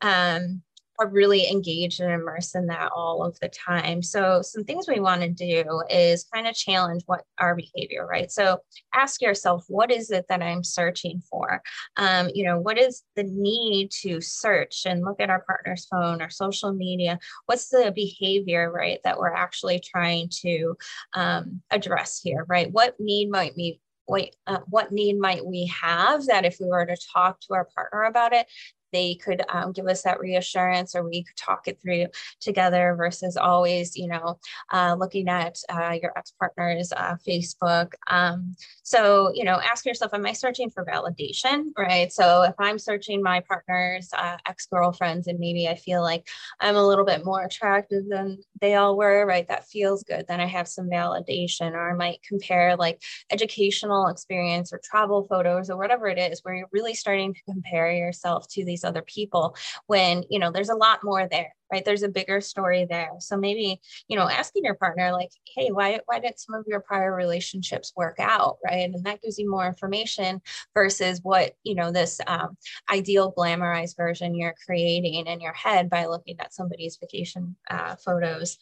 um, 0.00 0.62
are 0.98 1.08
really 1.08 1.50
engaged 1.50 2.00
and 2.00 2.12
immersed 2.12 2.54
in 2.54 2.66
that 2.66 2.92
all 2.94 3.24
of 3.24 3.38
the 3.40 3.48
time. 3.48 4.02
So 4.02 4.42
some 4.42 4.64
things 4.64 4.86
we 4.88 5.00
want 5.00 5.22
to 5.22 5.28
do 5.28 5.82
is 5.90 6.24
kind 6.32 6.46
of 6.46 6.54
challenge 6.54 7.02
what 7.06 7.22
our 7.38 7.54
behavior, 7.54 8.06
right? 8.06 8.30
So 8.30 8.58
ask 8.94 9.20
yourself, 9.20 9.64
what 9.68 9.90
is 9.90 10.10
it 10.10 10.26
that 10.28 10.42
I'm 10.42 10.62
searching 10.62 11.20
for? 11.28 11.62
Um, 11.96 12.28
you 12.34 12.44
know, 12.44 12.58
what 12.58 12.78
is 12.78 13.02
the 13.16 13.24
need 13.24 13.90
to 14.02 14.20
search 14.20 14.82
and 14.86 15.04
look 15.04 15.20
at 15.20 15.30
our 15.30 15.42
partner's 15.42 15.86
phone 15.86 16.22
or 16.22 16.30
social 16.30 16.72
media? 16.72 17.18
What's 17.46 17.68
the 17.68 17.92
behavior, 17.94 18.70
right, 18.70 19.00
that 19.04 19.18
we're 19.18 19.34
actually 19.34 19.80
trying 19.80 20.28
to 20.42 20.76
um, 21.14 21.60
address 21.70 22.20
here, 22.22 22.44
right? 22.48 22.70
What 22.70 22.94
need 23.00 23.30
might 23.30 23.54
we 23.56 23.80
what, 24.06 24.36
uh, 24.46 24.58
what 24.68 24.92
need 24.92 25.18
might 25.18 25.46
we 25.46 25.64
have 25.66 26.26
that 26.26 26.44
if 26.44 26.58
we 26.60 26.66
were 26.66 26.84
to 26.84 26.96
talk 27.14 27.40
to 27.40 27.54
our 27.54 27.64
partner 27.74 28.02
about 28.04 28.34
it, 28.34 28.46
they 28.94 29.16
could 29.16 29.42
um, 29.52 29.72
give 29.72 29.86
us 29.88 30.02
that 30.02 30.20
reassurance 30.20 30.94
or 30.94 31.02
we 31.02 31.24
could 31.24 31.36
talk 31.36 31.66
it 31.66 31.80
through 31.82 32.06
together 32.40 32.94
versus 32.96 33.36
always, 33.36 33.96
you 33.96 34.06
know, 34.06 34.38
uh, 34.72 34.94
looking 34.96 35.28
at 35.28 35.58
uh, 35.68 35.98
your 36.00 36.12
ex-partner's 36.16 36.92
uh, 36.92 37.16
Facebook. 37.26 37.92
Um, 38.08 38.54
so, 38.84 39.32
you 39.34 39.44
know, 39.44 39.60
ask 39.60 39.84
yourself, 39.84 40.14
am 40.14 40.24
I 40.24 40.32
searching 40.32 40.70
for 40.70 40.84
validation, 40.84 41.72
right? 41.76 42.12
So 42.12 42.42
if 42.42 42.54
I'm 42.60 42.78
searching 42.78 43.20
my 43.20 43.40
partner's 43.40 44.10
uh, 44.16 44.36
ex-girlfriends 44.46 45.26
and 45.26 45.40
maybe 45.40 45.66
I 45.66 45.74
feel 45.74 46.00
like 46.00 46.28
I'm 46.60 46.76
a 46.76 46.86
little 46.86 47.04
bit 47.04 47.24
more 47.24 47.42
attractive 47.42 48.04
than 48.08 48.38
they 48.60 48.76
all 48.76 48.96
were, 48.96 49.26
right? 49.26 49.48
That 49.48 49.66
feels 49.66 50.04
good. 50.04 50.26
Then 50.28 50.40
I 50.40 50.46
have 50.46 50.68
some 50.68 50.88
validation 50.88 51.72
or 51.72 51.90
I 51.90 51.94
might 51.94 52.22
compare 52.22 52.76
like 52.76 53.02
educational 53.32 54.06
experience 54.06 54.72
or 54.72 54.80
travel 54.84 55.26
photos 55.28 55.68
or 55.68 55.76
whatever 55.76 56.06
it 56.06 56.18
is 56.18 56.40
where 56.42 56.54
you're 56.54 56.68
really 56.72 56.94
starting 56.94 57.34
to 57.34 57.42
compare 57.42 57.90
yourself 57.90 58.46
to 58.50 58.64
these 58.64 58.83
other 58.84 59.02
people 59.02 59.56
when, 59.86 60.24
you 60.30 60.38
know, 60.38 60.50
there's 60.50 60.68
a 60.68 60.74
lot 60.74 61.00
more 61.02 61.28
there 61.28 61.54
right? 61.72 61.84
There's 61.84 62.02
a 62.02 62.08
bigger 62.08 62.40
story 62.40 62.86
there. 62.88 63.10
So 63.20 63.36
maybe 63.36 63.80
you 64.08 64.16
know 64.16 64.28
asking 64.28 64.64
your 64.64 64.74
partner 64.74 65.12
like 65.12 65.30
hey 65.56 65.70
why 65.70 66.00
why 66.06 66.18
did 66.18 66.38
some 66.38 66.54
of 66.54 66.64
your 66.66 66.80
prior 66.80 67.14
relationships 67.14 67.92
work 67.96 68.16
out? 68.18 68.58
Right? 68.64 68.90
And 68.90 69.04
that 69.04 69.22
gives 69.22 69.38
you 69.38 69.50
more 69.50 69.66
information 69.66 70.40
versus 70.74 71.20
what 71.22 71.54
you 71.64 71.74
know 71.74 71.92
this 71.92 72.20
um, 72.26 72.56
ideal 72.92 73.32
glamorized 73.36 73.96
version 73.96 74.34
you're 74.34 74.54
creating 74.66 75.26
in 75.26 75.40
your 75.40 75.52
head 75.52 75.90
by 75.90 76.06
looking 76.06 76.38
at 76.40 76.54
somebody's 76.54 76.96
vacation 76.96 77.56
uh, 77.70 77.96
photos 77.96 78.58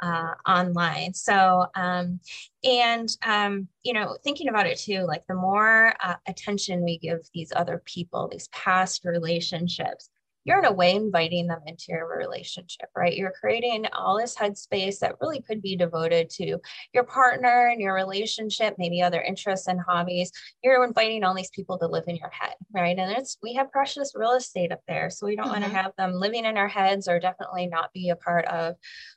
uh, 0.00 0.34
online. 0.46 1.14
So, 1.14 1.66
um, 1.74 2.20
and, 2.64 3.08
um, 3.24 3.68
you 3.82 3.92
know, 3.92 4.16
thinking 4.22 4.48
about 4.48 4.66
it 4.66 4.78
too, 4.78 5.04
like 5.06 5.26
the 5.26 5.34
more 5.34 5.94
uh, 6.02 6.14
attention 6.26 6.84
we 6.84 6.98
give 6.98 7.20
these 7.32 7.52
other 7.54 7.82
people, 7.84 8.28
these 8.28 8.48
past 8.48 9.04
relationships, 9.04 10.10
you're 10.46 10.60
in 10.60 10.64
a 10.64 10.72
way 10.72 10.94
inviting 10.94 11.48
them 11.48 11.60
into 11.66 11.86
your 11.88 12.06
relationship, 12.16 12.88
right? 12.94 13.16
You're 13.16 13.34
creating 13.38 13.86
all 13.92 14.16
this 14.16 14.36
headspace 14.36 15.00
that 15.00 15.16
really 15.20 15.42
could 15.42 15.60
be 15.60 15.76
devoted 15.76 16.30
to 16.30 16.58
your 16.94 17.04
partner 17.04 17.66
and 17.66 17.80
your 17.80 17.94
relationship, 17.94 18.76
maybe 18.78 19.02
other 19.02 19.20
interests 19.20 19.66
and 19.66 19.80
hobbies. 19.80 20.30
You're 20.62 20.84
inviting 20.84 21.24
all 21.24 21.34
these 21.34 21.50
people 21.50 21.78
to 21.78 21.88
live 21.88 22.04
in 22.06 22.14
your 22.14 22.30
head, 22.30 22.54
right? 22.72 22.96
And 22.96 23.10
it's 23.10 23.36
we 23.42 23.54
have 23.54 23.72
precious 23.72 24.12
real 24.14 24.32
estate 24.32 24.70
up 24.70 24.80
there, 24.86 25.10
so 25.10 25.26
we 25.26 25.34
don't 25.34 25.46
mm-hmm. 25.46 25.62
want 25.62 25.64
to 25.64 25.70
have 25.70 25.92
them 25.98 26.12
living 26.14 26.44
in 26.44 26.56
our 26.56 26.68
heads 26.68 27.08
or 27.08 27.18
definitely 27.18 27.66
not 27.66 27.92
be 27.92 28.10
a 28.10 28.16
part 28.16 28.46
of 28.46 28.76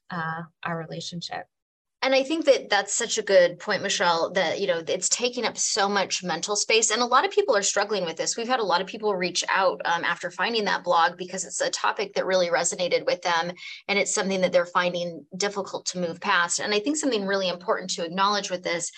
uh, 0.10 0.42
our 0.64 0.78
relationship 0.78 1.46
and 2.02 2.16
i 2.16 2.24
think 2.24 2.46
that 2.46 2.70
that's 2.70 2.94
such 2.94 3.18
a 3.18 3.24
good 3.24 3.60
point 3.60 3.82
michelle 3.82 4.32
that 4.32 4.60
you 4.60 4.68
know 4.68 4.82
it's 4.88 5.10
taking 5.10 5.46
up 5.46 5.58
so 5.58 5.90
much 5.90 6.24
mental 6.24 6.56
space 6.56 6.92
and 6.92 7.02
a 7.02 7.06
lot 7.06 7.26
of 7.26 7.32
people 7.32 7.56
are 7.56 7.62
struggling 7.62 8.06
with 8.06 8.18
this 8.18 8.38
we've 8.38 8.48
had 8.48 8.60
a 8.60 8.64
lot 8.64 8.82
of 8.82 8.88
people 8.88 9.16
reach 9.16 9.44
out 9.54 9.82
um, 9.86 10.04
after 10.04 10.32
finding 10.32 10.66
that 10.66 10.84
blog 10.84 11.18
because 11.18 11.46
it's 11.46 11.62
a 11.62 11.70
topic 11.70 12.14
that 12.14 12.26
really 12.26 12.50
resonated 12.50 13.06
with 13.06 13.22
them 13.22 13.52
and 13.88 14.00
it's 14.00 14.14
something 14.14 14.42
that 14.42 14.52
they're 14.52 14.66
finding 14.66 15.26
difficult 15.38 15.86
to 15.86 16.00
move 16.00 16.20
past 16.20 16.60
and 16.60 16.74
i 16.74 16.80
think 16.80 16.98
something 16.98 17.26
really 17.26 17.50
important 17.50 17.90
to 17.90 18.06
acknowledge 18.06 18.50
with 18.50 18.64
this 18.64 18.92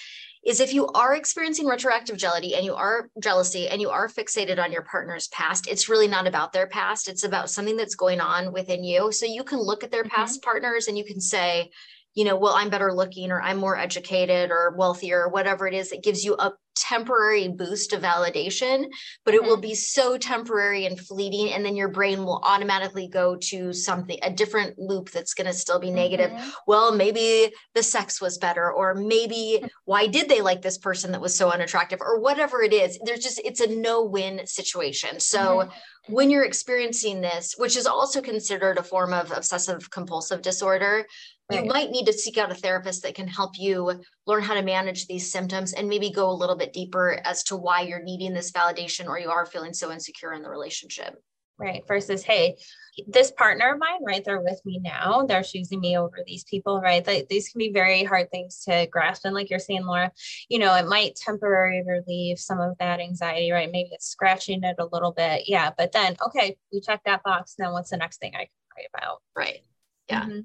is 0.43 0.59
if 0.59 0.73
you 0.73 0.87
are 0.87 1.15
experiencing 1.15 1.67
retroactive 1.67 2.17
jealousy 2.17 2.55
and 2.55 2.65
you 2.65 2.73
are 2.73 3.09
jealousy 3.21 3.67
and 3.67 3.79
you 3.79 3.89
are 3.89 4.07
fixated 4.07 4.57
on 4.57 4.71
your 4.71 4.81
partner's 4.81 5.27
past, 5.27 5.67
it's 5.67 5.87
really 5.87 6.07
not 6.07 6.25
about 6.25 6.51
their 6.51 6.65
past. 6.65 7.07
It's 7.07 7.23
about 7.23 7.51
something 7.51 7.77
that's 7.77 7.93
going 7.93 8.19
on 8.19 8.51
within 8.51 8.83
you. 8.83 9.11
So 9.11 9.27
you 9.27 9.43
can 9.43 9.59
look 9.59 9.83
at 9.83 9.91
their 9.91 10.03
mm-hmm. 10.03 10.15
past 10.15 10.41
partners 10.41 10.87
and 10.87 10.97
you 10.97 11.05
can 11.05 11.21
say, 11.21 11.69
you 12.13 12.25
know, 12.25 12.35
well, 12.35 12.53
I'm 12.53 12.69
better 12.69 12.93
looking 12.93 13.31
or 13.31 13.41
I'm 13.41 13.57
more 13.57 13.77
educated 13.77 14.51
or 14.51 14.75
wealthier 14.77 15.21
or 15.21 15.29
whatever 15.29 15.67
it 15.67 15.73
is, 15.73 15.91
it 15.91 16.03
gives 16.03 16.23
you 16.23 16.35
a 16.37 16.53
temporary 16.75 17.47
boost 17.47 17.93
of 17.93 18.01
validation, 18.01 18.85
but 19.23 19.33
it 19.33 19.41
mm-hmm. 19.41 19.49
will 19.49 19.57
be 19.57 19.75
so 19.75 20.17
temporary 20.17 20.85
and 20.85 20.99
fleeting. 20.99 21.53
And 21.53 21.65
then 21.65 21.75
your 21.75 21.89
brain 21.89 22.23
will 22.23 22.41
automatically 22.43 23.07
go 23.07 23.35
to 23.35 23.73
something, 23.73 24.17
a 24.23 24.31
different 24.31 24.79
loop 24.79 25.11
that's 25.11 25.33
going 25.33 25.47
to 25.47 25.53
still 25.53 25.79
be 25.79 25.91
negative. 25.91 26.31
Mm-hmm. 26.31 26.49
Well, 26.67 26.95
maybe 26.95 27.53
the 27.75 27.83
sex 27.83 28.21
was 28.21 28.37
better, 28.37 28.71
or 28.71 28.95
maybe 28.95 29.63
why 29.85 30.07
did 30.07 30.29
they 30.29 30.41
like 30.41 30.61
this 30.61 30.77
person 30.77 31.11
that 31.11 31.21
was 31.21 31.35
so 31.35 31.51
unattractive, 31.51 32.01
or 32.01 32.19
whatever 32.19 32.61
it 32.61 32.73
is. 32.73 32.97
There's 33.03 33.23
just, 33.23 33.39
it's 33.43 33.59
a 33.59 33.67
no 33.67 34.03
win 34.03 34.45
situation. 34.45 35.19
So, 35.19 35.39
mm-hmm 35.39 35.71
when 36.07 36.29
you're 36.29 36.43
experiencing 36.43 37.21
this, 37.21 37.55
which 37.57 37.77
is 37.77 37.85
also 37.85 38.21
considered 38.21 38.77
a 38.77 38.83
form 38.83 39.13
of 39.13 39.31
obsessive 39.31 39.89
compulsive 39.91 40.41
disorder, 40.41 41.05
you 41.51 41.65
might 41.65 41.91
need 41.91 42.05
to 42.05 42.13
seek 42.13 42.37
out 42.37 42.51
a 42.51 42.55
therapist 42.55 43.03
that 43.03 43.15
can 43.15 43.27
help 43.27 43.57
you 43.57 44.01
learn 44.27 44.43
how 44.43 44.53
to 44.53 44.61
manage 44.61 45.07
these 45.07 45.31
symptoms 45.31 45.73
and 45.73 45.87
maybe 45.87 46.09
go 46.09 46.29
a 46.29 46.33
little 46.33 46.55
bit 46.55 46.73
deeper 46.73 47.21
as 47.25 47.43
to 47.43 47.55
why 47.55 47.81
you're 47.81 48.03
needing 48.03 48.33
this 48.33 48.51
validation 48.51 49.07
or 49.07 49.19
you 49.19 49.29
are 49.29 49.45
feeling 49.45 49.73
so 49.73 49.91
insecure 49.91 50.33
in 50.33 50.41
the 50.41 50.49
relationship. 50.49 51.15
Right. 51.59 51.83
Versus, 51.87 52.23
hey, 52.23 52.55
this 53.07 53.29
partner 53.29 53.73
of 53.73 53.79
mine, 53.79 54.03
right? 54.03 54.25
They're 54.25 54.41
with 54.41 54.59
me 54.65 54.79
now. 54.83 55.27
They're 55.27 55.43
choosing 55.43 55.79
me 55.79 55.95
over 55.95 56.17
these 56.25 56.43
people, 56.43 56.81
right? 56.81 57.05
That 57.05 57.29
these 57.29 57.49
can 57.49 57.59
be 57.59 57.71
very 57.71 58.03
hard 58.03 58.31
things 58.31 58.63
to 58.67 58.87
grasp. 58.91 59.25
And 59.25 59.35
like 59.35 59.51
you're 59.51 59.59
saying, 59.59 59.85
Laura, 59.85 60.11
you 60.49 60.57
know, 60.57 60.73
it 60.73 60.87
might 60.87 61.17
temporarily 61.17 61.83
relieve 61.85 62.39
some 62.39 62.59
of 62.59 62.75
that 62.79 62.99
anxiety, 62.99 63.51
right? 63.51 63.71
Maybe 63.71 63.89
it's 63.91 64.07
scratching 64.07 64.63
it 64.63 64.77
a 64.79 64.87
little 64.91 65.11
bit. 65.11 65.43
Yeah. 65.47 65.69
But 65.77 65.91
then, 65.91 66.17
okay, 66.25 66.57
we 66.73 66.81
check 66.81 67.01
that 67.05 67.21
box. 67.21 67.55
Now 67.59 67.73
what's 67.73 67.91
the 67.91 67.97
next 67.97 68.17
thing 68.17 68.33
I 68.33 68.39
can 68.39 68.47
pray 68.71 68.87
about? 68.95 69.21
Right. 69.35 69.59
Yeah. 70.11 70.23
Mm-hmm. 70.23 70.39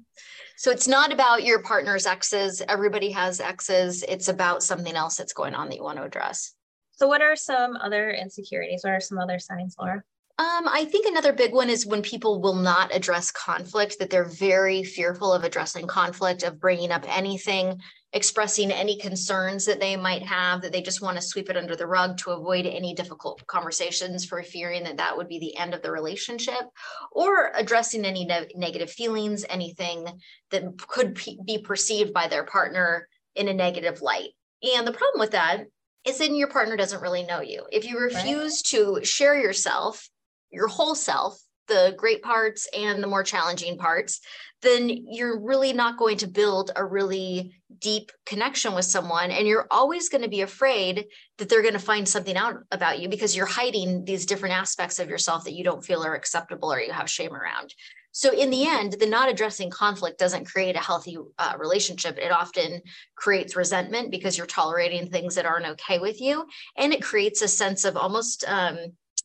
So 0.57 0.71
it's 0.71 0.87
not 0.87 1.11
about 1.11 1.43
your 1.43 1.61
partner's 1.61 2.05
exes. 2.07 2.61
Everybody 2.67 3.11
has 3.11 3.39
exes. 3.39 4.03
It's 4.07 4.27
about 4.27 4.63
something 4.63 4.95
else 4.95 5.15
that's 5.15 5.33
going 5.33 5.53
on 5.53 5.69
that 5.69 5.75
you 5.75 5.83
want 5.83 5.97
to 5.97 6.03
address. 6.03 6.53
So, 6.91 7.07
what 7.07 7.21
are 7.21 7.35
some 7.35 7.75
other 7.75 8.09
insecurities? 8.09 8.81
What 8.83 8.93
are 8.93 8.99
some 8.99 9.19
other 9.19 9.37
signs, 9.37 9.75
Laura? 9.79 10.03
Um, 10.39 10.67
I 10.67 10.85
think 10.85 11.07
another 11.07 11.33
big 11.33 11.53
one 11.53 11.69
is 11.69 11.85
when 11.85 12.01
people 12.01 12.41
will 12.41 12.55
not 12.55 12.95
address 12.95 13.31
conflict, 13.31 13.97
that 13.99 14.09
they're 14.09 14.29
very 14.29 14.83
fearful 14.83 15.33
of 15.33 15.43
addressing 15.43 15.87
conflict, 15.87 16.43
of 16.43 16.59
bringing 16.59 16.91
up 16.91 17.05
anything, 17.07 17.81
expressing 18.13 18.71
any 18.71 18.97
concerns 18.97 19.65
that 19.65 19.79
they 19.79 19.95
might 19.97 20.23
have, 20.23 20.61
that 20.61 20.71
they 20.71 20.81
just 20.81 21.01
want 21.01 21.17
to 21.17 21.21
sweep 21.21 21.49
it 21.49 21.57
under 21.57 21.75
the 21.75 21.85
rug 21.85 22.17
to 22.17 22.31
avoid 22.31 22.65
any 22.65 22.93
difficult 22.93 23.45
conversations 23.47 24.25
for 24.25 24.41
fearing 24.43 24.83
that 24.83 24.97
that 24.97 25.15
would 25.15 25.27
be 25.27 25.39
the 25.39 25.57
end 25.57 25.73
of 25.73 25.81
the 25.81 25.91
relationship, 25.91 26.63
or 27.11 27.51
addressing 27.53 28.05
any 28.05 28.25
ne- 28.25 28.47
negative 28.55 28.89
feelings, 28.89 29.45
anything 29.49 30.07
that 30.51 30.63
could 30.87 31.19
be 31.45 31.57
perceived 31.57 32.13
by 32.13 32.27
their 32.27 32.45
partner 32.45 33.07
in 33.35 33.49
a 33.49 33.53
negative 33.53 34.01
light. 34.01 34.29
And 34.75 34.87
the 34.87 34.93
problem 34.93 35.19
with 35.19 35.31
that 35.31 35.65
is 36.05 36.17
then 36.17 36.35
your 36.35 36.47
partner 36.47 36.77
doesn't 36.77 37.01
really 37.01 37.23
know 37.23 37.41
you. 37.41 37.65
If 37.71 37.85
you 37.85 37.99
refuse 37.99 38.63
right. 38.73 38.79
to 38.79 39.03
share 39.03 39.39
yourself, 39.39 40.09
your 40.49 40.67
whole 40.67 40.95
self, 40.95 41.39
the 41.67 41.93
great 41.97 42.21
parts 42.21 42.67
and 42.75 43.03
the 43.03 43.07
more 43.07 43.23
challenging 43.23 43.77
parts, 43.77 44.21
then 44.61 44.89
you're 44.89 45.39
really 45.39 45.71
not 45.73 45.97
going 45.97 46.17
to 46.17 46.27
build 46.27 46.71
a 46.75 46.83
really 46.83 47.53
deep 47.79 48.11
connection 48.25 48.73
with 48.73 48.85
someone. 48.85 49.29
And 49.29 49.47
you're 49.47 49.67
always 49.69 50.09
going 50.09 50.23
to 50.23 50.29
be 50.29 50.41
afraid 50.41 51.05
that 51.37 51.47
they're 51.47 51.61
going 51.61 51.73
to 51.73 51.79
find 51.79 52.07
something 52.07 52.35
out 52.35 52.63
about 52.71 52.99
you 52.99 53.07
because 53.07 53.35
you're 53.35 53.45
hiding 53.45 54.03
these 54.03 54.25
different 54.25 54.55
aspects 54.55 54.99
of 54.99 55.09
yourself 55.09 55.43
that 55.43 55.53
you 55.53 55.63
don't 55.63 55.85
feel 55.85 56.03
are 56.03 56.15
acceptable 56.15 56.73
or 56.73 56.79
you 56.79 56.91
have 56.91 57.09
shame 57.09 57.35
around. 57.35 57.73
So, 58.11 58.33
in 58.33 58.49
the 58.49 58.67
end, 58.67 58.93
the 58.93 59.05
not 59.05 59.29
addressing 59.29 59.69
conflict 59.69 60.17
doesn't 60.17 60.47
create 60.47 60.75
a 60.75 60.79
healthy 60.79 61.19
uh, 61.37 61.53
relationship. 61.59 62.17
It 62.17 62.31
often 62.31 62.81
creates 63.15 63.55
resentment 63.55 64.09
because 64.09 64.35
you're 64.37 64.47
tolerating 64.47 65.07
things 65.07 65.35
that 65.35 65.45
aren't 65.45 65.67
okay 65.67 65.99
with 65.99 66.19
you. 66.19 66.47
And 66.75 66.93
it 66.93 67.03
creates 67.03 67.43
a 67.43 67.47
sense 67.47 67.85
of 67.85 67.95
almost, 67.95 68.43
um, 68.47 68.77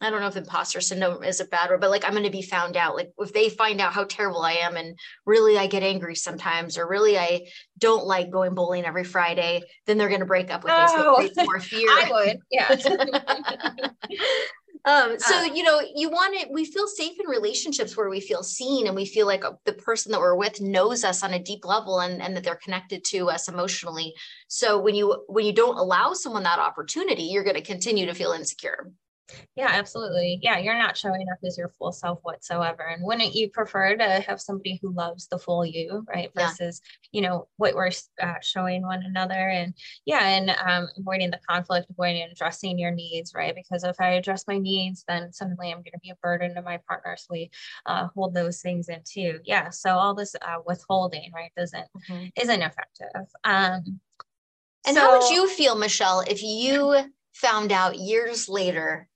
I 0.03 0.11
don't 0.11 0.21
know 0.21 0.27
if 0.27 0.37
imposter 0.37 0.81
syndrome 0.81 1.23
is 1.23 1.41
a 1.41 1.45
bad 1.45 1.71
word, 1.71 1.81
but 1.81 1.91
like 1.91 2.05
I'm 2.05 2.13
going 2.13 2.25
to 2.25 2.31
be 2.31 2.43
found 2.43 2.77
out. 2.77 2.97
Like 2.97 3.13
if 3.19 3.33
they 3.33 3.49
find 3.49 3.81
out 3.81 3.93
how 3.93 4.05
terrible 4.05 4.43
I 4.43 4.55
am 4.55 4.77
and 4.77 4.99
really 5.25 5.59
I 5.59 5.67
get 5.67 5.83
angry 5.83 6.17
sometimes, 6.17 6.77
or 6.77 6.89
really 6.89 7.19
I 7.19 7.47
don't 7.79 8.07
like 8.07 8.31
going 8.31 8.55
bowling 8.55 8.85
every 8.85 9.05
Friday, 9.05 9.63
then 9.87 9.99
they're 9.99 10.09
going 10.09 10.21
to 10.21 10.27
break 10.27 10.53
up 10.53 10.65
with 10.65 10.73
oh, 10.75 11.19
me. 11.19 11.31
So 11.35 11.45
more 11.45 11.61
fear. 11.61 11.89
I 11.91 12.11
would, 12.11 12.39
yeah. 12.51 12.69
um, 14.85 15.19
so 15.19 15.37
uh, 15.37 15.45
you 15.45 15.63
know, 15.63 15.81
you 15.95 16.11
want 16.11 16.35
it. 16.35 16.49
We 16.51 16.65
feel 16.65 16.89
safe 16.89 17.19
in 17.21 17.29
relationships 17.29 17.97
where 17.97 18.11
we 18.11 18.21
feel 18.21 18.43
seen 18.43 18.89
and 18.89 18.97
we 18.97 19.07
feel 19.07 19.27
like 19.27 19.45
the 19.65 19.73
person 19.73 20.11
that 20.13 20.21
we're 20.21 20.37
with 20.37 20.61
knows 20.61 21.05
us 21.05 21.23
on 21.23 21.35
a 21.35 21.39
deep 21.39 21.65
level 21.65 22.01
and, 22.01 22.21
and 22.21 22.37
that 22.37 22.43
they're 22.43 22.57
connected 22.57 23.05
to 23.07 23.31
us 23.31 23.49
emotionally. 23.49 24.15
So 24.49 24.81
when 24.81 24.95
you 24.95 25.23
when 25.29 25.47
you 25.47 25.53
don't 25.53 25.79
allow 25.79 26.13
someone 26.13 26.43
that 26.43 26.59
opportunity, 26.59 27.25
you're 27.25 27.45
going 27.45 27.57
to 27.57 27.63
continue 27.63 28.07
to 28.07 28.15
feel 28.15 28.33
insecure. 28.33 28.91
Yeah, 29.57 29.69
absolutely. 29.71 30.39
Yeah, 30.43 30.59
you're 30.59 30.79
not 30.79 30.97
showing 30.97 31.27
up 31.31 31.39
as 31.45 31.59
your 31.59 31.69
full 31.79 31.93
self 31.93 32.21
whatsoever. 32.23 32.83
And 32.83 33.05
wouldn't 33.05 33.35
you 33.35 33.51
prefer 33.51 33.97
to 33.97 34.21
have 34.27 34.41
somebody 34.41 34.79
who 34.81 34.93
loves 34.93 35.29
the 35.29 35.39
full 35.39 35.65
you, 35.65 36.05
right? 36.09 36.31
Versus, 36.35 36.81
yeah. 37.11 37.19
you 37.19 37.29
know, 37.29 37.49
what 37.57 37.75
we're 37.75 37.91
uh, 38.23 38.35
showing 38.43 38.83
one 38.83 39.03
another. 39.03 39.35
And 39.35 39.75
yeah, 40.05 40.27
and 40.27 40.51
um, 40.51 40.89
avoiding 40.97 41.31
the 41.31 41.41
conflict, 41.49 41.91
avoiding 41.91 42.29
addressing 42.31 42.79
your 42.79 42.91
needs, 42.91 43.35
right? 43.35 43.55
Because 43.55 43.85
if 43.85 44.01
I 44.01 44.13
address 44.13 44.45
my 44.47 44.59
needs, 44.59 45.05
then 45.07 45.33
suddenly 45.33 45.71
I'm 45.71 45.79
going 45.79 45.93
to 45.93 46.01
be 46.03 46.11
a 46.11 46.17
burden 46.23 46.55
to 46.55 46.63
my 46.63 46.79
partner. 46.89 47.17
So 47.19 47.29
we 47.31 47.51
uh, 47.87 48.09
hold 48.15 48.35
those 48.35 48.61
things 48.61 48.89
in 48.89 49.01
too. 49.05 49.41
Yeah. 49.45 49.71
So 49.71 49.91
all 49.91 50.15
this 50.15 50.35
uh, 50.41 50.59
withholding, 50.67 51.31
right, 51.35 51.53
doesn't 51.57 51.87
mm-hmm. 52.09 52.27
isn't 52.41 52.63
effective. 52.63 53.29
Um, 53.45 54.01
and 54.87 54.97
so, 54.97 55.01
how 55.01 55.19
would 55.19 55.31
you 55.31 55.49
feel, 55.49 55.77
Michelle, 55.77 56.21
if 56.21 56.43
you 56.43 56.97
found 57.33 57.73
out 57.73 57.99
years 57.99 58.49
later 58.49 59.09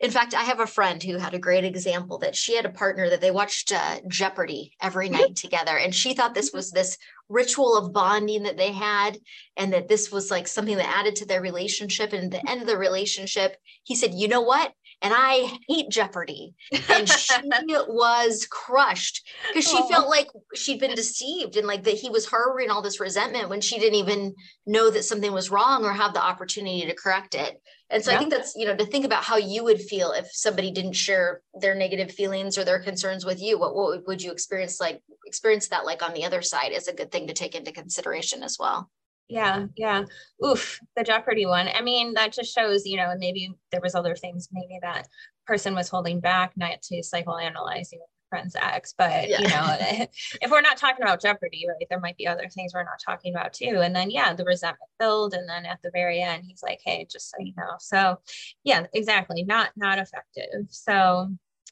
in 0.00 0.10
fact, 0.10 0.34
I 0.34 0.42
have 0.42 0.60
a 0.60 0.66
friend 0.66 1.02
who 1.02 1.18
had 1.18 1.34
a 1.34 1.38
great 1.38 1.64
example 1.64 2.18
that 2.18 2.34
she 2.34 2.56
had 2.56 2.66
a 2.66 2.70
partner 2.70 3.08
that 3.10 3.20
they 3.20 3.30
watched 3.30 3.72
uh, 3.72 4.00
Jeopardy 4.08 4.72
every 4.82 5.08
night 5.08 5.36
together. 5.36 5.76
And 5.78 5.94
she 5.94 6.14
thought 6.14 6.34
this 6.34 6.52
was 6.52 6.70
this 6.70 6.98
ritual 7.28 7.76
of 7.76 7.92
bonding 7.92 8.42
that 8.42 8.56
they 8.56 8.72
had, 8.72 9.18
and 9.56 9.72
that 9.72 9.88
this 9.88 10.10
was 10.10 10.30
like 10.30 10.48
something 10.48 10.76
that 10.76 10.98
added 10.98 11.16
to 11.16 11.26
their 11.26 11.40
relationship. 11.40 12.12
And 12.12 12.24
at 12.24 12.42
the 12.42 12.50
end 12.50 12.60
of 12.60 12.66
the 12.66 12.76
relationship, 12.76 13.56
he 13.84 13.94
said, 13.94 14.14
You 14.14 14.28
know 14.28 14.42
what? 14.42 14.72
And 15.02 15.12
I 15.14 15.58
hate 15.68 15.90
Jeopardy. 15.90 16.54
And 16.90 17.08
she 17.08 17.34
was 17.88 18.46
crushed 18.50 19.26
because 19.48 19.68
she 19.68 19.76
felt 19.76 20.06
oh. 20.06 20.08
like 20.08 20.28
she'd 20.54 20.80
been 20.80 20.94
deceived 20.94 21.56
and 21.56 21.66
like 21.66 21.84
that 21.84 21.94
he 21.94 22.10
was 22.10 22.26
harboring 22.26 22.70
all 22.70 22.82
this 22.82 23.00
resentment 23.00 23.48
when 23.48 23.60
she 23.60 23.78
didn't 23.78 23.98
even 23.98 24.34
know 24.66 24.90
that 24.90 25.04
something 25.04 25.32
was 25.32 25.50
wrong 25.50 25.84
or 25.84 25.92
have 25.92 26.14
the 26.14 26.22
opportunity 26.22 26.86
to 26.86 26.94
correct 26.94 27.34
it. 27.34 27.60
And 27.90 28.02
so 28.02 28.10
yeah. 28.10 28.16
I 28.16 28.18
think 28.18 28.30
that's, 28.30 28.54
you 28.56 28.66
know, 28.66 28.74
to 28.74 28.86
think 28.86 29.04
about 29.04 29.24
how 29.24 29.36
you 29.36 29.62
would 29.64 29.80
feel 29.80 30.12
if 30.12 30.26
somebody 30.32 30.70
didn't 30.70 30.94
share 30.94 31.42
their 31.60 31.74
negative 31.74 32.10
feelings 32.10 32.56
or 32.56 32.64
their 32.64 32.80
concerns 32.80 33.24
with 33.24 33.40
you. 33.40 33.58
What, 33.58 33.74
what 33.74 34.06
would 34.06 34.22
you 34.22 34.32
experience 34.32 34.80
like 34.80 35.02
experience 35.26 35.68
that 35.68 35.84
like 35.84 36.02
on 36.02 36.14
the 36.14 36.24
other 36.24 36.42
side 36.42 36.72
is 36.72 36.88
a 36.88 36.94
good 36.94 37.12
thing 37.12 37.26
to 37.26 37.34
take 37.34 37.54
into 37.54 37.72
consideration 37.72 38.42
as 38.42 38.56
well. 38.58 38.90
Yeah, 39.28 39.66
yeah. 39.76 40.04
Oof, 40.44 40.80
the 40.96 41.02
Jeopardy 41.02 41.46
one. 41.46 41.68
I 41.68 41.80
mean, 41.80 42.14
that 42.14 42.32
just 42.32 42.54
shows, 42.54 42.84
you 42.84 42.96
know, 42.96 43.14
maybe 43.18 43.50
there 43.70 43.80
was 43.80 43.94
other 43.94 44.14
things 44.14 44.48
maybe 44.52 44.78
that 44.82 45.08
person 45.46 45.74
was 45.74 45.88
holding 45.88 46.20
back, 46.20 46.52
not 46.56 46.82
to 46.82 46.96
psychoanalyze 46.96 47.92
you 47.92 47.98
know, 47.98 48.06
friend's 48.34 48.56
ex, 48.56 48.94
but 48.96 49.28
yeah. 49.28 49.40
you 49.40 49.48
know, 49.48 50.06
if 50.42 50.50
we're 50.50 50.60
not 50.60 50.76
talking 50.76 51.02
about 51.02 51.22
Jeopardy, 51.22 51.66
right, 51.68 51.86
there 51.88 52.00
might 52.00 52.16
be 52.16 52.26
other 52.26 52.48
things 52.48 52.72
we're 52.74 52.82
not 52.84 53.00
talking 53.04 53.34
about 53.34 53.52
too. 53.52 53.80
And 53.80 53.94
then 53.94 54.10
yeah, 54.10 54.34
the 54.34 54.44
resentment 54.44 54.90
build, 54.98 55.34
and 55.34 55.48
then 55.48 55.64
at 55.66 55.80
the 55.82 55.90
very 55.92 56.20
end, 56.20 56.44
he's 56.46 56.62
like, 56.62 56.80
"Hey, 56.84 57.06
just 57.10 57.30
so 57.30 57.36
you 57.40 57.52
know." 57.56 57.76
So 57.78 58.18
yeah, 58.64 58.86
exactly, 58.92 59.44
not 59.44 59.70
not 59.76 59.98
effective. 59.98 60.66
So 60.70 61.28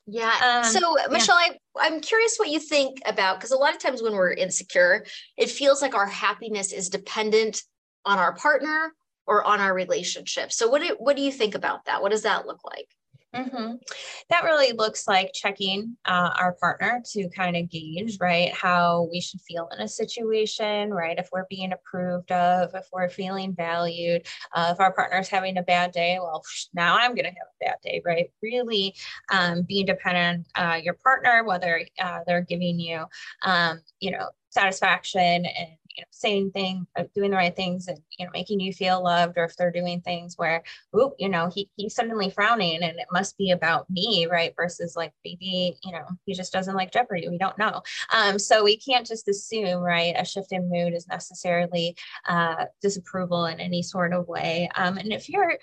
yeah. 0.06 0.62
Um, 0.64 0.70
so, 0.70 0.96
Michelle, 1.10 1.40
yeah. 1.40 1.54
I, 1.76 1.86
I'm 1.86 2.00
curious 2.00 2.36
what 2.36 2.48
you 2.48 2.58
think 2.58 2.98
about 3.06 3.38
because 3.38 3.52
a 3.52 3.56
lot 3.56 3.74
of 3.74 3.80
times 3.80 4.02
when 4.02 4.14
we're 4.14 4.32
insecure, 4.32 5.04
it 5.36 5.50
feels 5.50 5.80
like 5.80 5.94
our 5.94 6.06
happiness 6.06 6.72
is 6.72 6.88
dependent 6.88 7.62
on 8.04 8.18
our 8.18 8.34
partner 8.34 8.92
or 9.26 9.44
on 9.44 9.60
our 9.60 9.72
relationship. 9.72 10.52
So, 10.52 10.68
what 10.68 10.82
do, 10.82 10.96
what 10.98 11.16
do 11.16 11.22
you 11.22 11.32
think 11.32 11.54
about 11.54 11.84
that? 11.84 12.02
What 12.02 12.10
does 12.10 12.22
that 12.22 12.46
look 12.46 12.60
like? 12.64 12.88
Mm-hmm. 13.34 13.76
That 14.28 14.44
really 14.44 14.72
looks 14.72 15.08
like 15.08 15.32
checking 15.32 15.96
uh, 16.04 16.30
our 16.38 16.52
partner 16.52 17.02
to 17.12 17.30
kind 17.30 17.56
of 17.56 17.70
gauge, 17.70 18.18
right, 18.20 18.52
how 18.52 19.08
we 19.10 19.22
should 19.22 19.40
feel 19.40 19.68
in 19.74 19.80
a 19.80 19.88
situation, 19.88 20.90
right? 20.90 21.18
If 21.18 21.30
we're 21.32 21.46
being 21.48 21.72
approved 21.72 22.30
of, 22.30 22.74
if 22.74 22.86
we're 22.92 23.08
feeling 23.08 23.54
valued, 23.54 24.26
uh, 24.54 24.72
if 24.74 24.80
our 24.80 24.92
partner's 24.92 25.28
having 25.28 25.56
a 25.56 25.62
bad 25.62 25.92
day, 25.92 26.18
well, 26.20 26.42
now 26.74 26.96
I'm 26.98 27.14
going 27.14 27.24
to 27.24 27.30
have 27.30 27.36
a 27.60 27.64
bad 27.64 27.76
day, 27.82 28.02
right? 28.04 28.30
Really 28.42 28.94
um, 29.30 29.62
being 29.62 29.86
dependent 29.86 30.46
on 30.54 30.70
uh, 30.70 30.74
your 30.74 30.94
partner, 30.94 31.42
whether 31.44 31.86
uh, 31.98 32.20
they're 32.26 32.42
giving 32.42 32.78
you, 32.78 33.04
um, 33.42 33.80
you 33.98 34.10
know, 34.10 34.28
satisfaction 34.50 35.46
and 35.46 35.70
you 35.96 36.02
know, 36.02 36.06
saying 36.10 36.50
things, 36.52 36.86
uh, 36.96 37.04
doing 37.14 37.30
the 37.30 37.36
right 37.36 37.54
things 37.54 37.88
and, 37.88 37.98
you 38.18 38.24
know, 38.24 38.30
making 38.32 38.60
you 38.60 38.72
feel 38.72 39.02
loved, 39.02 39.36
or 39.36 39.44
if 39.44 39.56
they're 39.56 39.70
doing 39.70 40.00
things 40.00 40.36
where, 40.36 40.62
oh, 40.94 41.14
you 41.18 41.28
know, 41.28 41.50
he, 41.54 41.68
he's 41.76 41.94
suddenly 41.94 42.30
frowning 42.30 42.82
and 42.82 42.98
it 42.98 43.06
must 43.12 43.36
be 43.38 43.50
about 43.50 43.88
me, 43.90 44.26
right? 44.30 44.54
Versus 44.56 44.96
like 44.96 45.12
maybe, 45.24 45.76
you 45.84 45.92
know, 45.92 46.04
he 46.24 46.34
just 46.34 46.52
doesn't 46.52 46.74
like 46.76 46.92
Jeopardy. 46.92 47.28
We 47.28 47.38
don't 47.38 47.58
know. 47.58 47.82
Um, 48.12 48.38
so 48.38 48.64
we 48.64 48.76
can't 48.76 49.06
just 49.06 49.28
assume, 49.28 49.80
right? 49.80 50.14
A 50.16 50.24
shift 50.24 50.52
in 50.52 50.70
mood 50.70 50.94
is 50.94 51.06
necessarily 51.08 51.96
uh, 52.26 52.66
disapproval 52.80 53.46
in 53.46 53.60
any 53.60 53.82
sort 53.82 54.12
of 54.12 54.28
way. 54.28 54.68
Um, 54.76 54.98
and 54.98 55.12
if 55.12 55.28
you're 55.28 55.58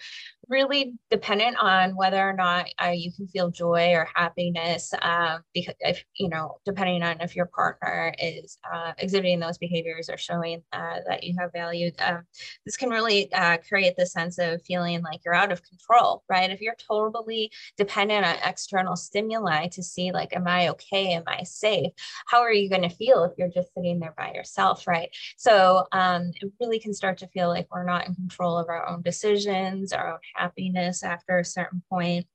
really 0.50 0.94
dependent 1.12 1.58
on 1.58 1.96
whether 1.96 2.18
or 2.18 2.34
not 2.34 2.68
uh, 2.84 2.89
you 2.89 3.12
can 3.12 3.27
feel 3.27 3.51
joy 3.51 3.94
or 3.94 4.08
happiness 4.15 4.94
um, 5.01 5.41
because 5.53 5.75
if 5.79 6.03
you 6.15 6.29
know 6.29 6.58
depending 6.65 7.03
on 7.03 7.22
if 7.22 7.36
your 7.36 7.46
partner 7.46 8.13
is 8.20 8.58
uh, 8.72 8.94
exhibiting 8.98 9.39
those 9.39 9.58
behaviors 9.58 10.10
or 10.10 10.18
showing 10.18 10.62
uh, 10.74 10.98
that 11.08 11.24
you 11.24 11.36
have 11.39 11.51
value 11.53 11.91
um, 12.00 12.24
this 12.65 12.77
can 12.77 12.89
really 12.89 13.32
uh, 13.34 13.58
create 13.68 13.96
the 13.96 14.06
sense 14.06 14.39
of 14.39 14.62
feeling 14.63 15.01
like 15.03 15.22
you're 15.24 15.34
out 15.34 15.51
of 15.51 15.62
control 15.63 16.24
right? 16.29 16.50
If 16.50 16.62
you're 16.62 16.75
totally 16.88 17.51
dependent 17.77 18.25
on 18.25 18.36
external 18.44 18.96
stimuli 18.96 19.68
to 19.70 19.84
see 19.84 20.12
like 20.12 20.36
am 20.36 20.48
i 20.48 20.70
okay? 20.70 21.13
Am 21.13 21.24
i 21.27 21.44
safe? 21.44 21.91
How 22.27 22.39
are 22.39 22.53
you 22.53 22.70
going 22.70 22.82
to 22.82 22.89
feel 22.89 23.24
if 23.24 23.34
you're 23.38 23.50
just 23.50 23.74
sitting 23.74 24.00
there 24.00 24.13
by 24.18 24.32
yourself 24.34 24.88
right? 24.88 25.10
So 25.38 25.86
um, 25.91 26.32
it 26.41 26.51
really 26.60 26.79
can 26.79 26.94
start 26.94 27.20
to 27.20 27.27
feel 27.27 27.50
like 27.50 27.68
we're 27.72 27.84
not 27.84 28.08
in 28.08 28.15
control 28.15 28.58
of 28.58 28.70
our 28.70 28.88
own 28.88 29.01
decisions 29.01 29.94
our 29.94 30.13
own 30.13 30.20
happiness 30.39 31.03
after 31.03 31.38
a 31.38 31.46
certain 31.46 31.84
point. 31.89 32.25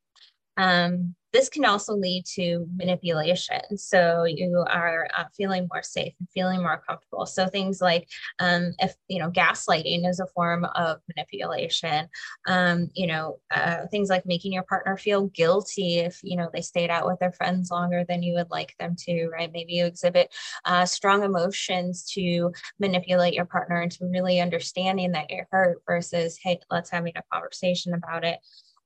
Um, 0.57 1.15
this 1.35 1.49
can 1.49 1.65
also 1.65 1.95
lead 1.95 2.25
to 2.25 2.65
manipulation. 2.77 3.77
So 3.77 4.23
you 4.23 4.65
are 4.71 5.09
uh, 5.19 5.25
feeling 5.37 5.67
more 5.71 5.83
safe 5.83 6.15
and 6.21 6.29
feeling 6.31 6.63
more 6.63 6.81
comfortable. 6.89 7.27
So 7.27 7.49
things 7.49 7.81
like, 7.81 8.09
um, 8.39 8.73
if 8.79 8.95
you 9.09 9.19
know, 9.19 9.33
gaslighting 9.33 10.09
is 10.09 10.21
a 10.21 10.29
form 10.29 10.65
of 10.65 10.99
manipulation. 11.09 12.09
Um, 12.47 12.89
you 12.95 13.09
know, 13.09 13.41
uh, 13.51 13.89
things 13.91 14.11
like 14.11 14.25
making 14.25 14.53
your 14.53 14.63
partner 14.63 14.97
feel 14.97 15.27
guilty 15.27 15.99
if 15.99 16.21
you 16.23 16.37
know 16.37 16.49
they 16.53 16.61
stayed 16.61 16.91
out 16.91 17.05
with 17.05 17.19
their 17.19 17.33
friends 17.33 17.69
longer 17.69 18.05
than 18.09 18.23
you 18.23 18.35
would 18.35 18.51
like 18.51 18.77
them 18.79 18.95
to. 19.01 19.29
Right? 19.29 19.51
Maybe 19.53 19.73
you 19.73 19.87
exhibit 19.87 20.33
uh, 20.65 20.87
strong 20.87 21.25
emotions 21.25 22.05
to 22.13 22.53
manipulate 22.79 23.35
your 23.35 23.45
partner 23.45 23.83
into 23.83 24.07
really 24.07 24.41
understanding 24.41 25.11
that 25.13 25.31
you're 25.31 25.49
hurt 25.51 25.83
versus, 25.85 26.39
hey, 26.41 26.61
let's 26.71 26.91
having 26.91 27.15
a 27.17 27.23
conversation 27.33 27.93
about 27.93 28.25
it 28.25 28.39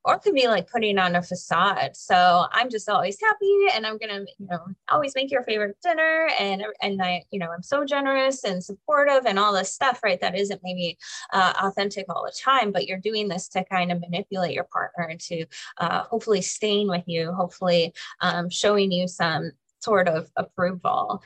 or 0.09 0.19
could 0.19 0.35
be 0.35 0.49
like 0.49 0.71
putting 0.71 0.99
on 0.99 1.15
a 1.17 1.23
facade. 1.23 1.95
So 1.95 2.47
I'm 2.51 2.71
just 2.71 2.89
always 2.89 3.21
happy 3.21 3.67
and 3.75 3.87
I'm 3.87 3.99
gonna, 3.99 4.25
you 4.39 4.47
know, 4.47 4.65
always 4.89 5.15
make 5.15 5.31
your 5.31 5.43
favorite 5.43 5.77
dinner 5.83 6.31
and 6.41 6.65
and 6.81 7.03
I, 7.03 7.25
you 7.31 7.39
know, 7.39 7.51
I'm 7.51 7.63
so 7.63 7.85
generous 7.85 8.43
and 8.43 8.65
supportive 8.65 9.27
and 9.27 9.39
all 9.39 9.53
this 9.53 9.71
stuff, 9.71 10.01
right? 10.03 10.19
That 10.19 10.35
isn't 10.35 10.63
maybe 10.65 10.97
uh, 11.35 11.53
authentic 11.63 12.07
all 12.09 12.25
the 12.25 12.33
time, 12.33 12.73
but 12.73 12.87
you're 12.87 12.99
doing 12.99 13.29
this 13.29 13.49
to 13.49 13.65
kind 13.65 13.93
of 13.93 14.01
manipulate 14.01 14.55
your 14.55 14.65
partner 14.73 15.09
into 15.11 15.45
uh, 15.77 16.05
hopefully 16.05 16.41
staying 16.41 16.89
with 16.89 17.05
you, 17.07 17.33
hopefully 17.35 17.93
um, 18.23 18.49
showing 18.49 18.91
you 18.91 19.09
some 19.09 19.53
sort 19.81 20.09
of 20.09 20.31
approval. 20.37 21.23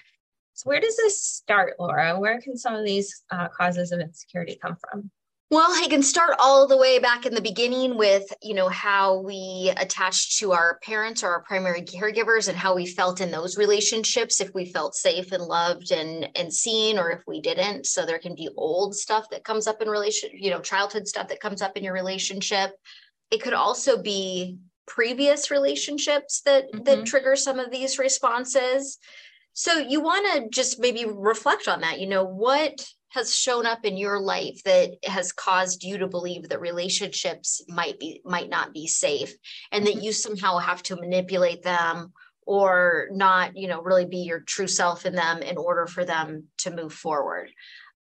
So 0.55 0.69
where 0.69 0.81
does 0.81 0.97
this 0.97 1.25
start, 1.25 1.77
Laura? 1.79 2.19
Where 2.19 2.41
can 2.41 2.57
some 2.57 2.75
of 2.75 2.85
these 2.85 3.23
uh, 3.31 3.47
causes 3.49 3.93
of 3.93 4.01
insecurity 4.01 4.59
come 4.61 4.77
from? 4.77 5.11
Well, 5.53 5.69
I 5.71 5.87
can 5.87 6.03
start 6.03 6.37
all 6.39 6.67
the 6.67 6.79
way 6.79 6.99
back 6.99 7.27
in 7.27 7.35
the 7.35 7.43
beginning 7.43 7.99
with, 7.99 8.25
you 8.41 8.55
know, 8.55 8.71
how 8.71 9.19
we 9.19 9.71
attached 9.77 10.39
to 10.39 10.53
our 10.53 10.79
parents 10.83 11.23
or 11.23 11.29
our 11.29 11.43
primary 11.43 11.83
caregivers 11.83 12.49
and 12.49 12.57
how 12.57 12.75
we 12.75 12.87
felt 12.87 13.21
in 13.21 13.31
those 13.31 13.59
relationships, 13.59 14.41
if 14.41 14.49
we 14.55 14.65
felt 14.65 14.95
safe 14.95 15.31
and 15.31 15.45
loved 15.45 15.93
and 15.93 16.27
and 16.37 16.51
seen, 16.51 16.99
or 16.99 17.11
if 17.11 17.21
we 17.27 17.43
didn't. 17.43 17.85
So 17.85 18.07
there 18.07 18.19
can 18.19 18.35
be 18.35 18.49
old 18.57 18.95
stuff 18.95 19.27
that 19.31 19.45
comes 19.45 19.67
up 19.67 19.83
in 19.83 19.91
relation, 19.91 20.31
you 20.33 20.49
know, 20.49 20.61
childhood 20.63 21.07
stuff 21.07 21.29
that 21.29 21.41
comes 21.41 21.61
up 21.61 21.77
in 21.77 21.85
your 21.85 21.93
relationship. 21.93 22.71
It 23.31 23.43
could 23.43 23.53
also 23.53 24.01
be 24.01 24.57
previous 24.87 25.51
relationships 25.51 26.41
that 26.47 26.73
mm-hmm. 26.73 26.85
that 26.85 27.05
trigger 27.05 27.37
some 27.37 27.59
of 27.59 27.71
these 27.71 27.99
responses. 27.99 28.97
So 29.53 29.77
you 29.77 30.01
want 30.01 30.33
to 30.33 30.49
just 30.49 30.81
maybe 30.81 31.05
reflect 31.05 31.69
on 31.69 31.83
that. 31.83 32.01
You 32.01 32.07
know, 32.07 32.25
what 32.25 32.83
has 33.13 33.37
shown 33.37 33.67
up 33.67 33.85
in 33.85 33.97
your 33.97 34.19
life 34.19 34.63
that 34.65 34.97
has 35.05 35.33
caused 35.33 35.85
you 35.85 35.99
to 35.99 36.07
believe 36.07 36.49
that 36.49 36.61
relationships 36.61 37.63
might 37.69 37.99
be 37.99 38.21
might 38.25 38.49
not 38.49 38.73
be 38.73 38.87
safe 38.87 39.35
and 39.71 39.87
that 39.87 39.95
mm-hmm. 39.95 40.05
you 40.05 40.13
somehow 40.13 40.59
have 40.59 40.83
to 40.83 40.97
manipulate 40.97 41.63
them 41.63 42.13
or 42.47 43.09
not 43.13 43.57
you 43.57 43.69
know 43.69 43.83
really 43.83 44.07
be 44.07 44.19
your 44.19 44.41
true 44.41 44.67
self 44.67 45.05
in 45.05 45.15
them 45.15 45.43
in 45.43 45.57
order 45.59 45.87
for 45.87 46.05
them 46.05 46.45
to 46.59 46.75
move 46.75 46.93
forward. 46.93 47.51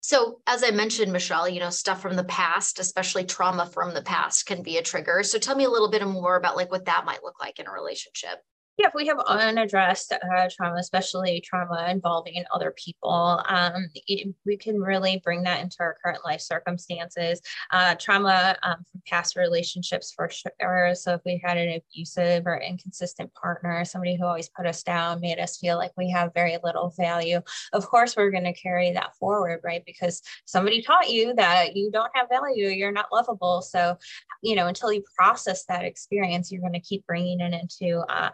So 0.01 0.41
as 0.47 0.65
i 0.65 0.71
mentioned 0.71 1.13
michelle 1.13 1.49
you 1.49 1.61
know 1.61 1.71
stuff 1.71 2.01
from 2.01 2.17
the 2.17 2.25
past 2.25 2.79
especially 2.79 3.25
trauma 3.25 3.67
from 3.67 3.93
the 3.93 4.03
past 4.03 4.47
can 4.47 4.63
be 4.63 4.79
a 4.79 4.83
trigger. 4.83 5.23
So 5.23 5.39
tell 5.39 5.57
me 5.57 5.65
a 5.65 5.71
little 5.71 5.91
bit 5.91 6.07
more 6.07 6.37
about 6.37 6.57
like 6.57 6.71
what 6.71 6.87
that 6.87 7.05
might 7.05 7.23
look 7.23 7.41
like 7.41 7.59
in 7.59 7.67
a 7.67 7.73
relationship 7.73 8.43
yeah, 8.79 8.89
if 8.89 8.95
we 8.95 9.07
have 9.07 9.19
unaddressed 9.27 10.13
uh, 10.13 10.49
trauma, 10.55 10.77
especially 10.77 11.41
trauma 11.41 11.87
involving 11.89 12.45
other 12.53 12.75
people, 12.77 13.43
um, 13.49 13.89
it, 14.07 14.35
we 14.45 14.59
can 14.59 14.79
really 14.79 15.21
bring 15.25 15.43
that 15.45 15.61
into 15.61 15.77
our 15.81 15.97
current 16.05 16.25
life 16.27 16.43
circumstances. 16.43 17.41
Uh, 17.73 17.95
trauma 17.95 18.55
um, 18.63 18.77
from 18.91 19.01
past 19.07 19.35
relationships 19.35 20.13
for 20.15 20.29
sure. 20.29 20.95
So 20.95 21.15
if 21.15 21.23
we 21.25 21.41
had 21.43 21.57
an 21.57 21.81
abusive 21.81 22.47
or 22.47 22.61
inconsistent 22.61 23.33
partner, 23.33 23.83
somebody 23.87 24.15
who 24.15 24.27
always 24.27 24.51
put 24.51 24.67
us 24.67 24.83
down, 24.83 25.23
made 25.23 25.39
us 25.39 25.57
feel 25.57 25.79
like 25.79 25.93
we 25.97 26.11
have 26.11 26.35
very 26.35 26.59
little 26.63 26.93
value, 26.99 27.41
of 27.73 27.87
course 27.87 28.15
we're 28.15 28.31
going 28.31 28.45
to 28.45 28.53
carry 28.53 28.93
that 28.93 29.17
forward, 29.17 29.61
right? 29.65 29.85
Because 29.87 30.21
somebody 30.45 30.83
taught 30.83 31.09
you 31.09 31.35
that 31.37 31.77
you 31.77 31.91
don't 31.91 32.11
have 32.15 32.29
value, 32.29 32.69
you're 32.69 32.93
not 32.93 33.07
lovable. 33.11 33.63
So, 33.63 33.97
you 34.43 34.55
know, 34.55 34.67
until 34.67 34.93
you 34.93 35.03
process 35.17 35.65
that 35.65 35.85
experience, 35.85 36.53
you're 36.53 36.61
going 36.61 36.75
to 36.75 36.81
keep 36.81 37.07
bringing 37.07 37.41
it 37.41 37.55
into 37.55 38.01
uh, 38.11 38.31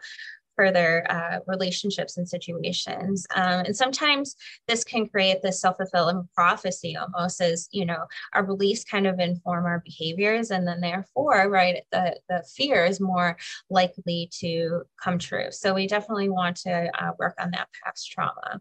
further 0.57 1.05
uh, 1.11 1.39
relationships 1.47 2.17
and 2.17 2.29
situations. 2.29 3.27
Um, 3.35 3.65
and 3.67 3.77
sometimes 3.77 4.37
this 4.69 4.85
can 4.85 5.07
create 5.07 5.43
this 5.43 5.61
self-fulfilling 5.61 6.29
prophecy 6.35 6.97
almost 6.97 7.41
as, 7.41 7.69
you 7.73 7.85
know, 7.85 8.05
our 8.35 8.43
beliefs 8.43 8.85
kind 8.85 9.07
of 9.07 9.19
inform 9.19 9.67
our 9.67 9.83
behaviors. 9.85 10.51
And 10.51 10.67
then 10.67 10.81
therefore, 10.81 11.49
right, 11.49 11.83
the, 11.91 12.19
the 12.29 12.45
fear 12.57 12.85
is 12.85 13.01
more 13.01 13.37
likely 13.71 14.31
to 14.41 14.83
come 15.03 15.19
true. 15.19 15.51
So 15.51 15.75
we 15.75 15.87
definitely 15.87 16.29
want 16.29 16.57
to 16.59 16.91
uh, 17.01 17.13
work 17.19 17.35
on 17.41 17.51
that 17.53 17.69
past 17.83 18.11
trauma. 18.11 18.61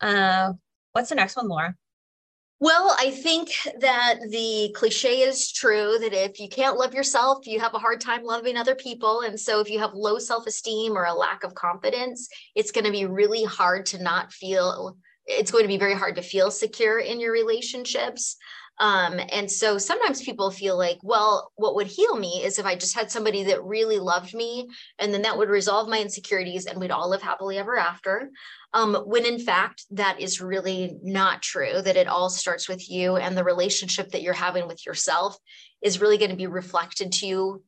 Uh, 0.00 0.52
what's 0.92 1.08
the 1.08 1.14
next 1.14 1.36
one, 1.36 1.48
Laura? 1.48 1.74
Well, 2.62 2.94
I 2.96 3.10
think 3.10 3.50
that 3.80 4.20
the 4.30 4.70
cliche 4.76 5.22
is 5.22 5.50
true 5.50 5.98
that 5.98 6.12
if 6.12 6.38
you 6.38 6.48
can't 6.48 6.76
love 6.76 6.94
yourself, 6.94 7.44
you 7.44 7.58
have 7.58 7.74
a 7.74 7.78
hard 7.80 8.00
time 8.00 8.22
loving 8.22 8.56
other 8.56 8.76
people. 8.76 9.22
And 9.22 9.38
so 9.38 9.58
if 9.58 9.68
you 9.68 9.80
have 9.80 9.94
low 9.94 10.20
self 10.20 10.46
esteem 10.46 10.96
or 10.96 11.06
a 11.06 11.12
lack 11.12 11.42
of 11.42 11.56
confidence, 11.56 12.28
it's 12.54 12.70
going 12.70 12.84
to 12.84 12.92
be 12.92 13.04
really 13.04 13.42
hard 13.42 13.86
to 13.86 14.00
not 14.00 14.32
feel, 14.32 14.96
it's 15.26 15.50
going 15.50 15.64
to 15.64 15.68
be 15.68 15.76
very 15.76 15.94
hard 15.96 16.14
to 16.14 16.22
feel 16.22 16.52
secure 16.52 17.00
in 17.00 17.18
your 17.18 17.32
relationships. 17.32 18.36
Um, 18.82 19.20
and 19.30 19.48
so 19.48 19.78
sometimes 19.78 20.22
people 20.22 20.50
feel 20.50 20.76
like, 20.76 20.98
well, 21.04 21.52
what 21.54 21.76
would 21.76 21.86
heal 21.86 22.16
me 22.16 22.42
is 22.42 22.58
if 22.58 22.66
I 22.66 22.74
just 22.74 22.96
had 22.96 23.12
somebody 23.12 23.44
that 23.44 23.62
really 23.62 24.00
loved 24.00 24.34
me, 24.34 24.68
and 24.98 25.14
then 25.14 25.22
that 25.22 25.38
would 25.38 25.48
resolve 25.48 25.88
my 25.88 26.00
insecurities 26.00 26.66
and 26.66 26.80
we'd 26.80 26.90
all 26.90 27.08
live 27.08 27.22
happily 27.22 27.58
ever 27.58 27.78
after. 27.78 28.32
Um, 28.74 28.96
when 29.06 29.24
in 29.24 29.38
fact 29.38 29.84
that 29.92 30.20
is 30.20 30.40
really 30.40 30.96
not 31.00 31.42
true 31.42 31.80
that 31.82 31.96
it 31.96 32.08
all 32.08 32.28
starts 32.28 32.68
with 32.68 32.90
you 32.90 33.16
and 33.16 33.36
the 33.36 33.44
relationship 33.44 34.10
that 34.10 34.22
you're 34.22 34.32
having 34.32 34.66
with 34.66 34.84
yourself 34.84 35.36
is 35.80 36.00
really 36.00 36.18
going 36.18 36.30
to 36.30 36.36
be 36.36 36.48
reflected 36.48 37.12
to 37.12 37.26
you 37.26 37.62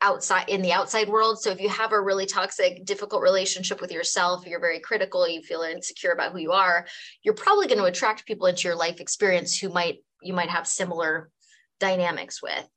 outside 0.00 0.48
in 0.48 0.62
the 0.62 0.72
outside 0.72 1.08
world. 1.08 1.40
So 1.40 1.50
if 1.50 1.60
you 1.60 1.70
have 1.70 1.92
a 1.92 2.00
really 2.00 2.26
toxic 2.26 2.84
difficult 2.84 3.22
relationship 3.22 3.80
with 3.80 3.90
yourself 3.90 4.46
you're 4.46 4.60
very 4.60 4.78
critical 4.78 5.26
you 5.26 5.42
feel 5.42 5.62
insecure 5.62 6.12
about 6.12 6.32
who 6.32 6.38
you 6.38 6.52
are 6.52 6.86
you're 7.22 7.34
probably 7.34 7.66
going 7.66 7.78
to 7.78 7.84
attract 7.84 8.26
people 8.26 8.46
into 8.46 8.68
your 8.68 8.76
life 8.76 9.00
experience 9.00 9.58
who 9.58 9.70
might 9.70 10.00
you 10.22 10.32
might 10.32 10.50
have 10.50 10.66
similar 10.66 11.30
dynamics 11.80 12.42
with 12.42 12.68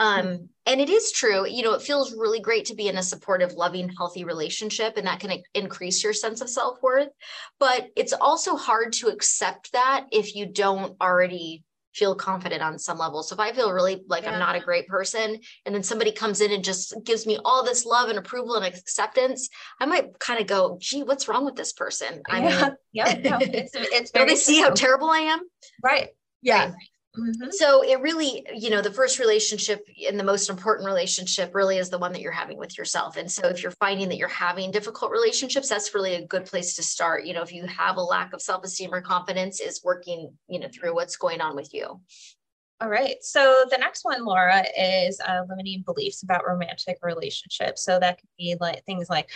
um, 0.00 0.48
and 0.64 0.80
it 0.80 0.88
is 0.88 1.12
true, 1.12 1.46
you 1.46 1.62
know, 1.62 1.74
it 1.74 1.82
feels 1.82 2.14
really 2.14 2.40
great 2.40 2.64
to 2.66 2.74
be 2.74 2.88
in 2.88 2.96
a 2.96 3.02
supportive, 3.02 3.52
loving, 3.52 3.90
healthy 3.90 4.24
relationship, 4.24 4.96
and 4.96 5.06
that 5.06 5.20
can 5.20 5.42
increase 5.54 6.02
your 6.02 6.14
sense 6.14 6.40
of 6.40 6.48
self 6.48 6.82
worth. 6.82 7.10
But 7.58 7.88
it's 7.96 8.14
also 8.14 8.56
hard 8.56 8.94
to 8.94 9.08
accept 9.08 9.72
that 9.72 10.06
if 10.10 10.34
you 10.34 10.46
don't 10.46 10.96
already 11.02 11.64
feel 11.92 12.14
confident 12.14 12.62
on 12.62 12.78
some 12.78 12.96
level. 12.96 13.22
So 13.22 13.34
if 13.34 13.40
I 13.40 13.52
feel 13.52 13.72
really 13.72 14.02
like 14.06 14.22
yeah. 14.22 14.32
I'm 14.32 14.38
not 14.38 14.54
a 14.54 14.60
great 14.60 14.86
person, 14.86 15.38
and 15.66 15.74
then 15.74 15.82
somebody 15.82 16.12
comes 16.12 16.40
in 16.40 16.52
and 16.52 16.64
just 16.64 16.94
gives 17.04 17.26
me 17.26 17.38
all 17.44 17.62
this 17.62 17.84
love 17.84 18.08
and 18.08 18.18
approval 18.18 18.54
and 18.54 18.64
acceptance, 18.64 19.50
I 19.80 19.86
might 19.86 20.18
kind 20.18 20.40
of 20.40 20.46
go, 20.46 20.78
"Gee, 20.80 21.02
what's 21.02 21.28
wrong 21.28 21.44
with 21.44 21.56
this 21.56 21.74
person?" 21.74 22.22
I 22.30 22.40
yeah, 22.40 22.60
mean, 22.60 22.76
yeah, 22.92 23.20
no, 23.22 23.38
it's, 23.40 23.72
it's 23.74 24.12
very. 24.12 24.26
Do 24.26 24.32
they 24.32 24.36
see 24.36 24.60
how 24.62 24.70
terrible 24.70 25.10
I 25.10 25.18
am? 25.18 25.40
Right. 25.82 26.08
Yeah. 26.40 26.66
Right. 26.70 26.74
Mm-hmm. 27.18 27.50
So 27.50 27.82
it 27.82 28.00
really, 28.00 28.46
you 28.54 28.70
know, 28.70 28.80
the 28.80 28.92
first 28.92 29.18
relationship 29.18 29.84
and 30.08 30.18
the 30.18 30.24
most 30.24 30.48
important 30.48 30.86
relationship 30.86 31.52
really 31.54 31.78
is 31.78 31.90
the 31.90 31.98
one 31.98 32.12
that 32.12 32.20
you're 32.20 32.30
having 32.30 32.56
with 32.56 32.78
yourself. 32.78 33.16
And 33.16 33.30
so 33.30 33.48
if 33.48 33.64
you're 33.64 33.72
finding 33.72 34.08
that 34.10 34.16
you're 34.16 34.28
having 34.28 34.70
difficult 34.70 35.10
relationships, 35.10 35.68
that's 35.68 35.92
really 35.92 36.14
a 36.14 36.26
good 36.26 36.46
place 36.46 36.76
to 36.76 36.84
start. 36.84 37.26
You 37.26 37.34
know, 37.34 37.42
if 37.42 37.52
you 37.52 37.66
have 37.66 37.96
a 37.96 38.00
lack 38.02 38.32
of 38.32 38.40
self-esteem 38.40 38.94
or 38.94 39.00
confidence, 39.00 39.60
is 39.60 39.82
working, 39.82 40.32
you 40.48 40.60
know, 40.60 40.68
through 40.72 40.94
what's 40.94 41.16
going 41.16 41.40
on 41.40 41.56
with 41.56 41.74
you. 41.74 42.00
All 42.80 42.88
right. 42.88 43.16
So 43.22 43.64
the 43.70 43.76
next 43.76 44.04
one, 44.04 44.24
Laura, 44.24 44.64
is 44.78 45.20
uh, 45.20 45.42
limiting 45.48 45.82
beliefs 45.84 46.22
about 46.22 46.46
romantic 46.46 46.96
relationships. 47.02 47.84
So 47.84 47.98
that 47.98 48.18
could 48.18 48.28
be 48.38 48.56
like 48.58 48.84
things 48.84 49.10
like, 49.10 49.28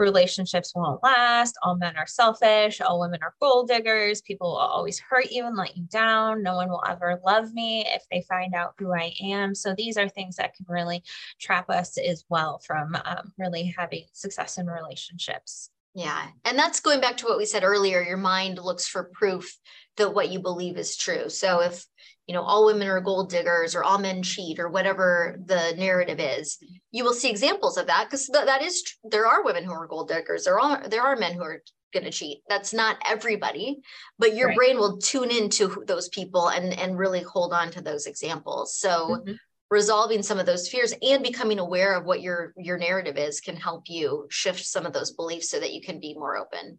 relationships 0.00 0.72
won't 0.74 1.02
last. 1.02 1.56
All 1.62 1.76
men 1.76 1.96
are 1.96 2.06
selfish. 2.06 2.80
All 2.80 2.98
women 2.98 3.20
are 3.22 3.34
gold 3.40 3.68
diggers. 3.68 4.22
People 4.22 4.50
will 4.50 4.56
always 4.56 4.98
hurt 4.98 5.30
you 5.30 5.46
and 5.46 5.56
let 5.56 5.76
you 5.76 5.84
down. 5.84 6.42
No 6.42 6.56
one 6.56 6.68
will 6.68 6.82
ever 6.88 7.20
love 7.24 7.52
me 7.52 7.86
if 7.86 8.02
they 8.10 8.22
find 8.22 8.54
out 8.54 8.74
who 8.78 8.92
I 8.92 9.12
am. 9.22 9.54
So 9.54 9.74
these 9.74 9.96
are 9.96 10.08
things 10.08 10.36
that 10.36 10.54
can 10.54 10.66
really 10.68 11.04
trap 11.40 11.70
us 11.70 11.98
as 11.98 12.24
well 12.28 12.58
from 12.58 12.96
um, 13.04 13.32
really 13.38 13.74
having 13.76 14.04
success 14.12 14.58
in 14.58 14.66
relationships. 14.66 15.70
Yeah. 15.94 16.28
And 16.44 16.58
that's 16.58 16.80
going 16.80 17.00
back 17.00 17.16
to 17.18 17.26
what 17.26 17.38
we 17.38 17.46
said 17.46 17.64
earlier. 17.64 18.00
Your 18.02 18.16
mind 18.16 18.58
looks 18.58 18.86
for 18.86 19.10
proof 19.12 19.56
that 19.96 20.14
what 20.14 20.30
you 20.30 20.40
believe 20.40 20.76
is 20.78 20.96
true. 20.96 21.28
So 21.28 21.60
if 21.60 21.84
you 22.30 22.34
know 22.36 22.42
all 22.42 22.64
women 22.64 22.86
are 22.86 23.00
gold 23.00 23.28
diggers 23.28 23.74
or 23.74 23.82
all 23.82 23.98
men 23.98 24.22
cheat 24.22 24.60
or 24.60 24.68
whatever 24.68 25.36
the 25.46 25.74
narrative 25.76 26.20
is 26.20 26.58
you 26.92 27.02
will 27.02 27.12
see 27.12 27.28
examples 27.28 27.76
of 27.76 27.88
that 27.88 28.04
because 28.04 28.28
th- 28.28 28.44
that 28.44 28.62
is 28.62 28.84
there 29.02 29.26
are 29.26 29.42
women 29.42 29.64
who 29.64 29.72
are 29.72 29.88
gold 29.88 30.06
diggers. 30.06 30.44
There 30.44 30.60
are 30.60 30.88
there 30.88 31.02
are 31.02 31.16
men 31.16 31.34
who 31.34 31.42
are 31.42 31.60
going 31.92 32.04
to 32.04 32.12
cheat. 32.12 32.38
That's 32.48 32.72
not 32.72 32.98
everybody 33.04 33.80
but 34.16 34.36
your 34.36 34.46
right. 34.46 34.56
brain 34.56 34.78
will 34.78 34.98
tune 34.98 35.32
into 35.32 35.82
those 35.88 36.08
people 36.10 36.50
and 36.50 36.72
and 36.72 36.96
really 36.96 37.22
hold 37.22 37.52
on 37.52 37.72
to 37.72 37.80
those 37.80 38.06
examples. 38.06 38.76
So 38.76 39.16
mm-hmm. 39.16 39.32
resolving 39.68 40.22
some 40.22 40.38
of 40.38 40.46
those 40.46 40.68
fears 40.68 40.94
and 41.02 41.24
becoming 41.24 41.58
aware 41.58 41.96
of 41.96 42.04
what 42.04 42.22
your 42.22 42.54
your 42.56 42.78
narrative 42.78 43.16
is 43.16 43.40
can 43.40 43.56
help 43.56 43.88
you 43.88 44.28
shift 44.30 44.64
some 44.64 44.86
of 44.86 44.92
those 44.92 45.10
beliefs 45.10 45.50
so 45.50 45.58
that 45.58 45.72
you 45.72 45.80
can 45.80 45.98
be 45.98 46.14
more 46.14 46.36
open. 46.36 46.78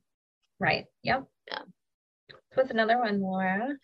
Right. 0.62 0.86
Yep. 1.04 1.26
Yeah. 1.50 1.64
With 2.56 2.72
another 2.72 3.00
one 3.00 3.20
laura 3.20 3.76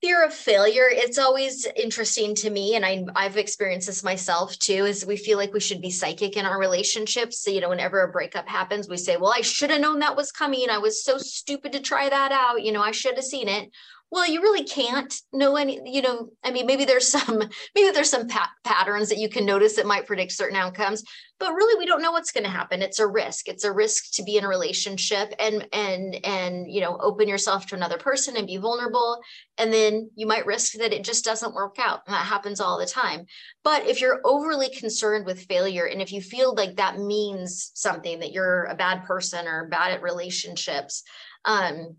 fear 0.00 0.24
of 0.24 0.32
failure 0.32 0.88
it's 0.90 1.18
always 1.18 1.66
interesting 1.76 2.34
to 2.34 2.48
me 2.48 2.74
and 2.74 2.86
I, 2.86 3.04
i've 3.16 3.36
experienced 3.36 3.86
this 3.86 4.02
myself 4.02 4.58
too 4.58 4.86
is 4.86 5.04
we 5.04 5.16
feel 5.16 5.36
like 5.36 5.52
we 5.52 5.60
should 5.60 5.82
be 5.82 5.90
psychic 5.90 6.36
in 6.36 6.46
our 6.46 6.58
relationships. 6.58 7.42
So 7.42 7.50
you 7.50 7.60
know 7.60 7.68
whenever 7.68 8.02
a 8.02 8.10
breakup 8.10 8.48
happens 8.48 8.88
we 8.88 8.96
say 8.96 9.16
well 9.16 9.32
i 9.36 9.42
should 9.42 9.70
have 9.70 9.80
known 9.80 9.98
that 9.98 10.16
was 10.16 10.32
coming. 10.32 10.70
I 10.70 10.78
was 10.78 11.04
so 11.04 11.18
stupid 11.18 11.72
to 11.72 11.80
try 11.80 12.08
that 12.08 12.32
out. 12.32 12.62
You 12.62 12.72
know 12.72 12.82
i 12.82 12.92
should 12.92 13.16
have 13.16 13.24
seen 13.24 13.48
it 13.48 13.70
well 14.10 14.28
you 14.28 14.42
really 14.42 14.64
can't 14.64 15.14
know 15.32 15.56
any 15.56 15.80
you 15.84 16.02
know 16.02 16.28
i 16.44 16.50
mean 16.50 16.66
maybe 16.66 16.84
there's 16.84 17.08
some 17.08 17.38
maybe 17.74 17.90
there's 17.92 18.10
some 18.10 18.28
pa- 18.28 18.50
patterns 18.64 19.08
that 19.08 19.18
you 19.18 19.28
can 19.28 19.46
notice 19.46 19.76
that 19.76 19.86
might 19.86 20.06
predict 20.06 20.32
certain 20.32 20.56
outcomes 20.56 21.04
but 21.40 21.54
really 21.54 21.78
we 21.78 21.86
don't 21.86 22.02
know 22.02 22.12
what's 22.12 22.32
going 22.32 22.44
to 22.44 22.50
happen. 22.50 22.82
It's 22.82 22.98
a 22.98 23.06
risk. 23.06 23.48
It's 23.48 23.64
a 23.64 23.72
risk 23.72 24.12
to 24.12 24.22
be 24.22 24.36
in 24.36 24.44
a 24.44 24.48
relationship 24.48 25.32
and 25.38 25.66
and 25.72 26.14
and 26.24 26.70
you 26.70 26.82
know 26.82 26.98
open 27.00 27.26
yourself 27.26 27.66
to 27.66 27.74
another 27.74 27.96
person 27.96 28.36
and 28.36 28.46
be 28.46 28.58
vulnerable 28.58 29.18
and 29.56 29.72
then 29.72 30.10
you 30.14 30.26
might 30.26 30.44
risk 30.44 30.74
that 30.74 30.92
it 30.92 31.02
just 31.02 31.24
doesn't 31.24 31.54
work 31.54 31.76
out 31.80 32.02
and 32.06 32.14
that 32.14 32.26
happens 32.26 32.60
all 32.60 32.78
the 32.78 32.86
time. 32.86 33.24
But 33.64 33.86
if 33.86 34.02
you're 34.02 34.20
overly 34.22 34.68
concerned 34.68 35.24
with 35.24 35.46
failure 35.46 35.86
and 35.86 36.02
if 36.02 36.12
you 36.12 36.20
feel 36.20 36.54
like 36.54 36.76
that 36.76 36.98
means 36.98 37.72
something 37.74 38.20
that 38.20 38.32
you're 38.32 38.64
a 38.64 38.74
bad 38.74 39.04
person 39.04 39.48
or 39.48 39.66
bad 39.66 39.92
at 39.92 40.02
relationships 40.02 41.02
um 41.46 41.96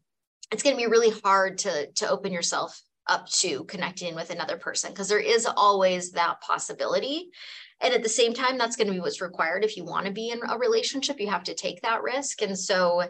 it's 0.51 0.63
going 0.63 0.75
to 0.75 0.81
be 0.81 0.89
really 0.89 1.11
hard 1.23 1.59
to 1.59 1.87
to 1.93 2.09
open 2.09 2.31
yourself 2.31 2.81
up 3.07 3.27
to 3.29 3.63
connecting 3.65 4.15
with 4.15 4.29
another 4.29 4.57
person 4.57 4.91
because 4.91 5.09
there 5.09 5.19
is 5.19 5.45
always 5.45 6.11
that 6.11 6.39
possibility. 6.41 7.29
And 7.81 7.93
at 7.93 8.03
the 8.03 8.09
same 8.09 8.33
time 8.33 8.57
that's 8.57 8.75
going 8.75 8.87
to 8.87 8.93
be 8.93 8.99
what's 8.99 9.21
required. 9.21 9.63
If 9.63 9.75
you 9.75 9.83
want 9.83 10.05
to 10.05 10.11
be 10.11 10.29
in 10.29 10.39
a 10.47 10.57
relationship 10.57 11.19
you 11.19 11.29
have 11.29 11.43
to 11.45 11.55
take 11.55 11.81
that 11.81 12.03
risk. 12.03 12.41
And 12.41 12.57
so 12.57 13.03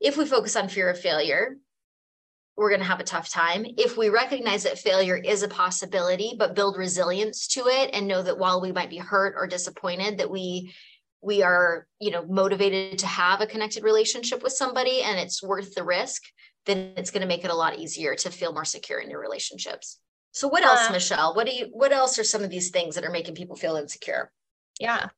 if 0.00 0.16
we 0.16 0.26
focus 0.26 0.56
on 0.56 0.68
fear 0.68 0.90
of 0.90 1.00
failure 1.00 1.56
we're 2.56 2.70
going 2.70 2.80
to 2.80 2.86
have 2.86 2.98
a 2.98 3.04
tough 3.04 3.30
time. 3.30 3.64
If 3.78 3.96
we 3.96 4.08
recognize 4.08 4.64
that 4.64 4.80
failure 4.80 5.16
is 5.16 5.44
a 5.44 5.48
possibility 5.48 6.34
but 6.36 6.56
build 6.56 6.76
resilience 6.76 7.46
to 7.48 7.68
it 7.68 7.90
and 7.92 8.08
know 8.08 8.20
that 8.20 8.38
while 8.38 8.60
we 8.60 8.72
might 8.72 8.90
be 8.90 8.98
hurt 8.98 9.34
or 9.38 9.46
disappointed 9.46 10.18
that 10.18 10.30
we 10.30 10.74
we 11.20 11.42
are 11.42 11.86
you 12.00 12.10
know 12.10 12.24
motivated 12.26 12.98
to 12.98 13.06
have 13.06 13.40
a 13.40 13.46
connected 13.46 13.82
relationship 13.84 14.42
with 14.42 14.52
somebody 14.52 15.02
and 15.02 15.18
it's 15.18 15.42
worth 15.42 15.74
the 15.74 15.84
risk 15.84 16.22
then 16.68 16.92
it's 16.96 17.10
going 17.10 17.22
to 17.22 17.26
make 17.26 17.44
it 17.44 17.50
a 17.50 17.54
lot 17.54 17.78
easier 17.78 18.14
to 18.14 18.30
feel 18.30 18.52
more 18.52 18.64
secure 18.64 19.00
in 19.00 19.10
your 19.10 19.20
relationships. 19.20 19.98
So 20.32 20.46
what 20.46 20.62
else, 20.62 20.88
uh, 20.88 20.92
Michelle? 20.92 21.34
What 21.34 21.46
do 21.46 21.54
you 21.54 21.68
what 21.72 21.92
else 21.92 22.18
are 22.18 22.24
some 22.24 22.44
of 22.44 22.50
these 22.50 22.70
things 22.70 22.94
that 22.94 23.04
are 23.04 23.10
making 23.10 23.34
people 23.34 23.56
feel 23.56 23.76
insecure? 23.76 24.30
Yeah. 24.78 25.08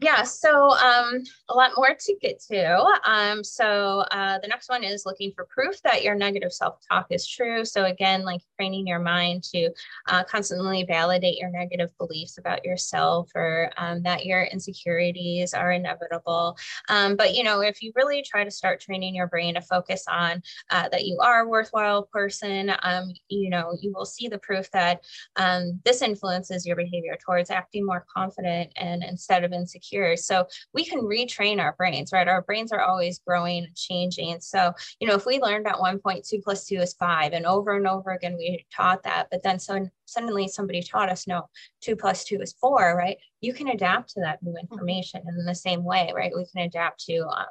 Yeah, 0.00 0.22
so 0.22 0.70
um, 0.76 1.24
a 1.48 1.54
lot 1.54 1.72
more 1.76 1.92
to 1.92 2.16
get 2.22 2.40
to. 2.52 3.00
Um, 3.04 3.42
so 3.42 4.04
uh, 4.12 4.38
the 4.38 4.46
next 4.46 4.68
one 4.68 4.84
is 4.84 5.04
looking 5.04 5.32
for 5.32 5.44
proof 5.46 5.82
that 5.82 6.04
your 6.04 6.14
negative 6.14 6.52
self-talk 6.52 7.06
is 7.10 7.26
true. 7.26 7.64
So 7.64 7.84
again, 7.84 8.22
like 8.22 8.40
training 8.56 8.86
your 8.86 9.00
mind 9.00 9.42
to 9.54 9.70
uh, 10.06 10.22
constantly 10.22 10.84
validate 10.84 11.38
your 11.38 11.50
negative 11.50 11.90
beliefs 11.98 12.38
about 12.38 12.64
yourself 12.64 13.28
or 13.34 13.72
um, 13.76 14.00
that 14.04 14.24
your 14.24 14.44
insecurities 14.44 15.52
are 15.52 15.72
inevitable. 15.72 16.56
Um, 16.88 17.16
but 17.16 17.34
you 17.34 17.42
know, 17.42 17.60
if 17.60 17.82
you 17.82 17.90
really 17.96 18.22
try 18.22 18.44
to 18.44 18.52
start 18.52 18.80
training 18.80 19.16
your 19.16 19.26
brain 19.26 19.54
to 19.54 19.60
focus 19.62 20.04
on 20.08 20.42
uh, 20.70 20.88
that 20.90 21.06
you 21.06 21.18
are 21.20 21.40
a 21.40 21.48
worthwhile 21.48 22.04
person, 22.04 22.70
um, 22.84 23.08
you 23.28 23.50
know, 23.50 23.76
you 23.80 23.92
will 23.92 24.06
see 24.06 24.28
the 24.28 24.38
proof 24.38 24.70
that 24.70 25.00
um, 25.34 25.80
this 25.84 26.02
influences 26.02 26.64
your 26.64 26.76
behavior 26.76 27.18
towards 27.20 27.50
acting 27.50 27.84
more 27.84 28.06
confident 28.14 28.70
and 28.76 29.02
instead 29.02 29.42
of 29.42 29.52
insecure 29.52 29.87
insecure. 29.88 30.16
So 30.16 30.46
we 30.72 30.84
can 30.84 31.00
retrain 31.00 31.60
our 31.60 31.74
brains, 31.76 32.12
right? 32.12 32.28
Our 32.28 32.42
brains 32.42 32.72
are 32.72 32.80
always 32.80 33.20
growing 33.26 33.64
and 33.64 33.76
changing. 33.76 34.40
So, 34.40 34.72
you 35.00 35.08
know, 35.08 35.14
if 35.14 35.26
we 35.26 35.40
learned 35.40 35.66
at 35.66 35.80
one 35.80 35.98
point 35.98 36.26
two 36.26 36.40
plus 36.42 36.66
two 36.66 36.76
is 36.76 36.94
five, 36.94 37.32
and 37.32 37.46
over 37.46 37.76
and 37.76 37.86
over 37.86 38.10
again 38.10 38.36
we 38.36 38.64
taught 38.74 39.02
that, 39.04 39.28
but 39.30 39.42
then 39.42 39.58
so 39.58 39.88
suddenly 40.04 40.48
somebody 40.48 40.82
taught 40.82 41.10
us 41.10 41.26
no, 41.26 41.48
two 41.80 41.96
plus 41.96 42.24
two 42.24 42.40
is 42.40 42.54
four, 42.54 42.96
right? 42.96 43.18
You 43.40 43.52
can 43.52 43.68
adapt 43.68 44.10
to 44.10 44.20
that 44.20 44.42
new 44.42 44.52
mm-hmm. 44.52 44.72
information 44.72 45.22
in 45.28 45.44
the 45.44 45.54
same 45.54 45.84
way, 45.84 46.12
right? 46.14 46.32
We 46.34 46.46
can 46.46 46.66
adapt 46.66 47.04
to 47.06 47.26
um, 47.26 47.46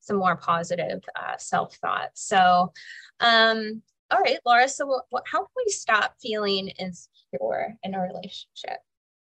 some 0.00 0.16
more 0.16 0.36
positive 0.36 1.00
uh, 1.16 1.36
self 1.38 1.74
thought. 1.76 2.10
So, 2.14 2.72
um, 3.20 3.82
all 4.10 4.20
right, 4.20 4.38
Laura. 4.46 4.68
So, 4.68 5.02
what, 5.10 5.24
how 5.30 5.40
can 5.40 5.48
we 5.66 5.70
stop 5.70 6.14
feeling 6.20 6.68
insecure 6.68 7.76
in 7.82 7.94
a 7.94 8.00
relationship? 8.00 8.78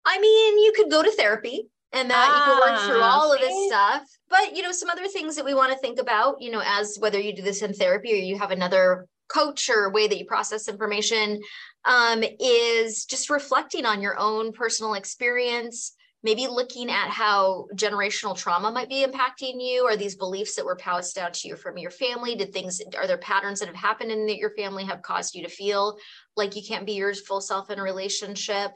I 0.06 0.18
mean, 0.18 0.58
you 0.58 0.72
could 0.74 0.90
go 0.90 1.02
to 1.02 1.10
therapy 1.10 1.68
and 1.92 2.10
that 2.10 2.28
ah, 2.30 2.36
you 2.36 2.52
can 2.52 2.72
work 2.72 2.80
through 2.86 3.02
ah, 3.02 3.10
all 3.10 3.32
of 3.32 3.40
this 3.40 3.66
stuff. 3.66 4.02
But, 4.28 4.56
you 4.56 4.62
know, 4.62 4.72
some 4.72 4.90
other 4.90 5.08
things 5.08 5.36
that 5.36 5.44
we 5.44 5.54
want 5.54 5.72
to 5.72 5.78
think 5.78 6.00
about, 6.00 6.40
you 6.40 6.50
know, 6.50 6.62
as 6.64 6.96
whether 6.98 7.18
you 7.18 7.34
do 7.34 7.42
this 7.42 7.62
in 7.62 7.72
therapy 7.72 8.12
or 8.12 8.16
you 8.16 8.38
have 8.38 8.50
another 8.50 9.06
coach 9.28 9.70
or 9.70 9.92
way 9.92 10.08
that 10.08 10.18
you 10.18 10.24
process 10.24 10.68
information 10.68 11.40
um, 11.84 12.22
is 12.38 13.04
just 13.04 13.30
reflecting 13.30 13.86
on 13.86 14.02
your 14.02 14.18
own 14.18 14.52
personal 14.52 14.94
experience 14.94 15.94
maybe 16.22 16.46
looking 16.46 16.90
at 16.90 17.08
how 17.08 17.66
generational 17.74 18.36
trauma 18.36 18.70
might 18.70 18.88
be 18.88 19.04
impacting 19.04 19.54
you. 19.60 19.84
Or 19.84 19.96
these 19.96 20.16
beliefs 20.16 20.54
that 20.56 20.64
were 20.64 20.76
passed 20.76 21.14
down 21.14 21.32
to 21.32 21.48
you 21.48 21.56
from 21.56 21.78
your 21.78 21.90
family? 21.90 22.34
Did 22.34 22.52
things 22.52 22.80
are 22.96 23.06
there 23.06 23.18
patterns 23.18 23.60
that 23.60 23.66
have 23.66 23.76
happened 23.76 24.12
in 24.12 24.26
that 24.26 24.36
your 24.36 24.50
family 24.50 24.84
have 24.84 25.02
caused 25.02 25.34
you 25.34 25.42
to 25.42 25.48
feel 25.48 25.96
like 26.36 26.56
you 26.56 26.62
can't 26.66 26.86
be 26.86 26.92
your 26.92 27.14
full 27.14 27.40
self 27.40 27.70
in 27.70 27.78
a 27.78 27.82
relationship? 27.82 28.72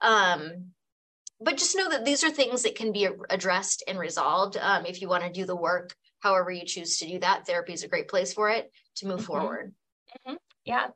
Um, 0.00 0.72
but 1.40 1.56
just 1.56 1.76
know 1.76 1.88
that 1.88 2.04
these 2.04 2.24
are 2.24 2.30
things 2.30 2.62
that 2.62 2.74
can 2.74 2.92
be 2.92 3.08
addressed 3.30 3.82
and 3.86 3.98
resolved 3.98 4.56
um, 4.56 4.86
if 4.86 5.00
you 5.00 5.08
want 5.08 5.24
to 5.24 5.30
do 5.30 5.44
the 5.44 5.56
work 5.56 5.94
however 6.20 6.50
you 6.50 6.64
choose 6.64 6.98
to 6.98 7.06
do 7.06 7.18
that 7.18 7.46
therapy 7.46 7.72
is 7.72 7.84
a 7.84 7.88
great 7.88 8.08
place 8.08 8.32
for 8.32 8.50
it 8.50 8.70
to 8.96 9.06
move 9.06 9.18
mm-hmm. 9.18 9.26
forward 9.26 9.72
mm-hmm. 10.26 10.36
yeah 10.64 10.88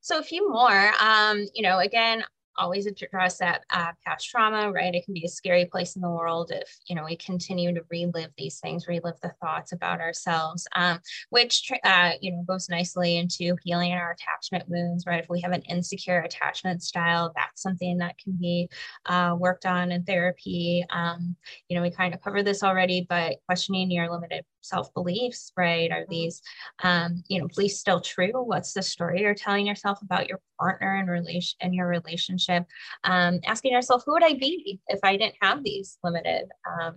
so 0.00 0.18
a 0.18 0.22
few 0.22 0.50
more 0.50 0.92
um, 1.00 1.44
you 1.54 1.62
know 1.62 1.78
again 1.78 2.24
always 2.58 2.86
address 2.86 3.38
that 3.38 3.62
uh, 3.70 3.92
past 4.04 4.28
trauma, 4.28 4.70
right? 4.70 4.94
It 4.94 5.04
can 5.04 5.14
be 5.14 5.24
a 5.24 5.28
scary 5.28 5.64
place 5.64 5.96
in 5.96 6.02
the 6.02 6.10
world 6.10 6.50
if, 6.52 6.68
you 6.86 6.96
know, 6.96 7.04
we 7.04 7.16
continue 7.16 7.72
to 7.72 7.82
relive 7.90 8.30
these 8.36 8.58
things, 8.58 8.88
relive 8.88 9.18
the 9.22 9.32
thoughts 9.40 9.72
about 9.72 10.00
ourselves, 10.00 10.66
um, 10.76 10.98
which, 11.30 11.70
uh, 11.84 12.12
you 12.20 12.32
know, 12.32 12.42
goes 12.42 12.68
nicely 12.68 13.16
into 13.16 13.56
healing 13.64 13.92
our 13.92 14.12
attachment 14.12 14.68
wounds, 14.68 15.06
right? 15.06 15.22
If 15.22 15.30
we 15.30 15.40
have 15.40 15.52
an 15.52 15.62
insecure 15.62 16.20
attachment 16.20 16.82
style, 16.82 17.32
that's 17.34 17.62
something 17.62 17.98
that 17.98 18.18
can 18.18 18.32
be 18.32 18.68
uh, 19.06 19.36
worked 19.38 19.64
on 19.64 19.92
in 19.92 20.04
therapy. 20.04 20.84
Um, 20.90 21.36
you 21.68 21.76
know, 21.76 21.82
we 21.82 21.90
kind 21.90 22.12
of 22.14 22.20
covered 22.20 22.44
this 22.44 22.62
already, 22.62 23.06
but 23.08 23.36
questioning 23.46 23.90
your 23.90 24.10
limited 24.10 24.44
self 24.60 24.92
beliefs, 24.94 25.52
right? 25.56 25.90
Are 25.90 26.02
mm-hmm. 26.02 26.10
these, 26.10 26.42
um, 26.82 27.22
you 27.28 27.40
know, 27.40 27.48
beliefs 27.48 27.78
still 27.78 28.00
true? 28.00 28.32
What's 28.34 28.72
the 28.72 28.82
story 28.82 29.22
you're 29.22 29.34
telling 29.34 29.66
yourself 29.66 30.00
about 30.02 30.28
your 30.28 30.40
partner 30.58 30.96
and 30.96 31.08
relation 31.08 31.56
and 31.60 31.74
your 31.74 31.86
relationship? 31.86 32.64
Um, 33.04 33.40
asking 33.46 33.72
yourself, 33.72 34.02
who 34.04 34.12
would 34.12 34.24
I 34.24 34.34
be 34.34 34.80
if 34.88 35.00
I 35.02 35.16
didn't 35.16 35.36
have 35.40 35.62
these 35.62 35.98
limited 36.02 36.48
um, 36.80 36.96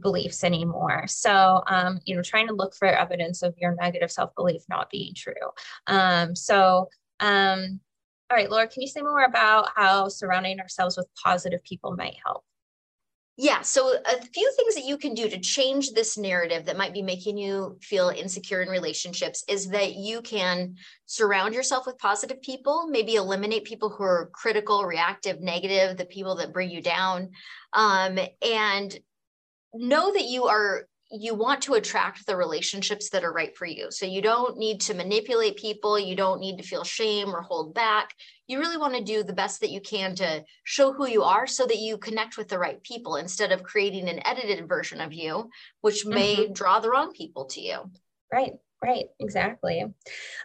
beliefs 0.00 0.44
anymore? 0.44 1.06
So, 1.06 1.62
um, 1.66 2.00
you 2.04 2.16
know, 2.16 2.22
trying 2.22 2.48
to 2.48 2.54
look 2.54 2.74
for 2.74 2.86
evidence 2.86 3.42
of 3.42 3.54
your 3.58 3.74
negative 3.74 4.10
self 4.10 4.34
belief 4.34 4.62
not 4.68 4.90
being 4.90 5.12
true. 5.14 5.34
Um, 5.86 6.34
so, 6.34 6.88
um, 7.20 7.80
all 8.28 8.36
right, 8.36 8.50
Laura, 8.50 8.66
can 8.66 8.82
you 8.82 8.88
say 8.88 9.02
more 9.02 9.22
about 9.22 9.68
how 9.76 10.08
surrounding 10.08 10.58
ourselves 10.58 10.96
with 10.96 11.06
positive 11.22 11.62
people 11.62 11.94
might 11.94 12.16
help? 12.24 12.44
Yeah, 13.38 13.60
so 13.60 13.92
a 13.92 14.22
few 14.22 14.52
things 14.56 14.74
that 14.76 14.86
you 14.86 14.96
can 14.96 15.12
do 15.12 15.28
to 15.28 15.38
change 15.38 15.92
this 15.92 16.16
narrative 16.16 16.64
that 16.64 16.78
might 16.78 16.94
be 16.94 17.02
making 17.02 17.36
you 17.36 17.76
feel 17.82 18.08
insecure 18.08 18.62
in 18.62 18.70
relationships 18.70 19.44
is 19.46 19.68
that 19.68 19.94
you 19.94 20.22
can 20.22 20.76
surround 21.04 21.52
yourself 21.52 21.84
with 21.84 21.98
positive 21.98 22.40
people, 22.40 22.86
maybe 22.88 23.16
eliminate 23.16 23.64
people 23.64 23.90
who 23.90 24.04
are 24.04 24.30
critical, 24.32 24.84
reactive, 24.86 25.42
negative, 25.42 25.98
the 25.98 26.06
people 26.06 26.36
that 26.36 26.54
bring 26.54 26.70
you 26.70 26.80
down, 26.80 27.30
um, 27.74 28.18
and 28.40 28.98
know 29.74 30.14
that 30.14 30.24
you 30.24 30.46
are 30.46 30.88
you 31.10 31.34
want 31.34 31.62
to 31.62 31.74
attract 31.74 32.26
the 32.26 32.36
relationships 32.36 33.10
that 33.10 33.22
are 33.22 33.32
right 33.32 33.56
for 33.56 33.64
you. 33.64 33.90
So 33.90 34.06
you 34.06 34.20
don't 34.20 34.58
need 34.58 34.80
to 34.82 34.94
manipulate 34.94 35.56
people. 35.56 35.98
You 35.98 36.16
don't 36.16 36.40
need 36.40 36.58
to 36.58 36.64
feel 36.64 36.82
shame 36.82 37.28
or 37.28 37.42
hold 37.42 37.74
back. 37.74 38.12
You 38.48 38.58
really 38.58 38.76
want 38.76 38.94
to 38.94 39.04
do 39.04 39.22
the 39.22 39.32
best 39.32 39.60
that 39.60 39.70
you 39.70 39.80
can 39.80 40.16
to 40.16 40.44
show 40.64 40.92
who 40.92 41.06
you 41.06 41.22
are 41.22 41.46
so 41.46 41.64
that 41.66 41.78
you 41.78 41.96
connect 41.96 42.36
with 42.36 42.48
the 42.48 42.58
right 42.58 42.82
people 42.82 43.16
instead 43.16 43.52
of 43.52 43.62
creating 43.62 44.08
an 44.08 44.26
edited 44.26 44.68
version 44.68 45.00
of 45.00 45.12
you, 45.12 45.50
which 45.80 46.04
may 46.04 46.36
mm-hmm. 46.36 46.52
draw 46.52 46.80
the 46.80 46.90
wrong 46.90 47.12
people 47.12 47.44
to 47.46 47.60
you. 47.60 47.90
Right. 48.32 48.54
Right, 48.86 49.06
exactly. 49.18 49.80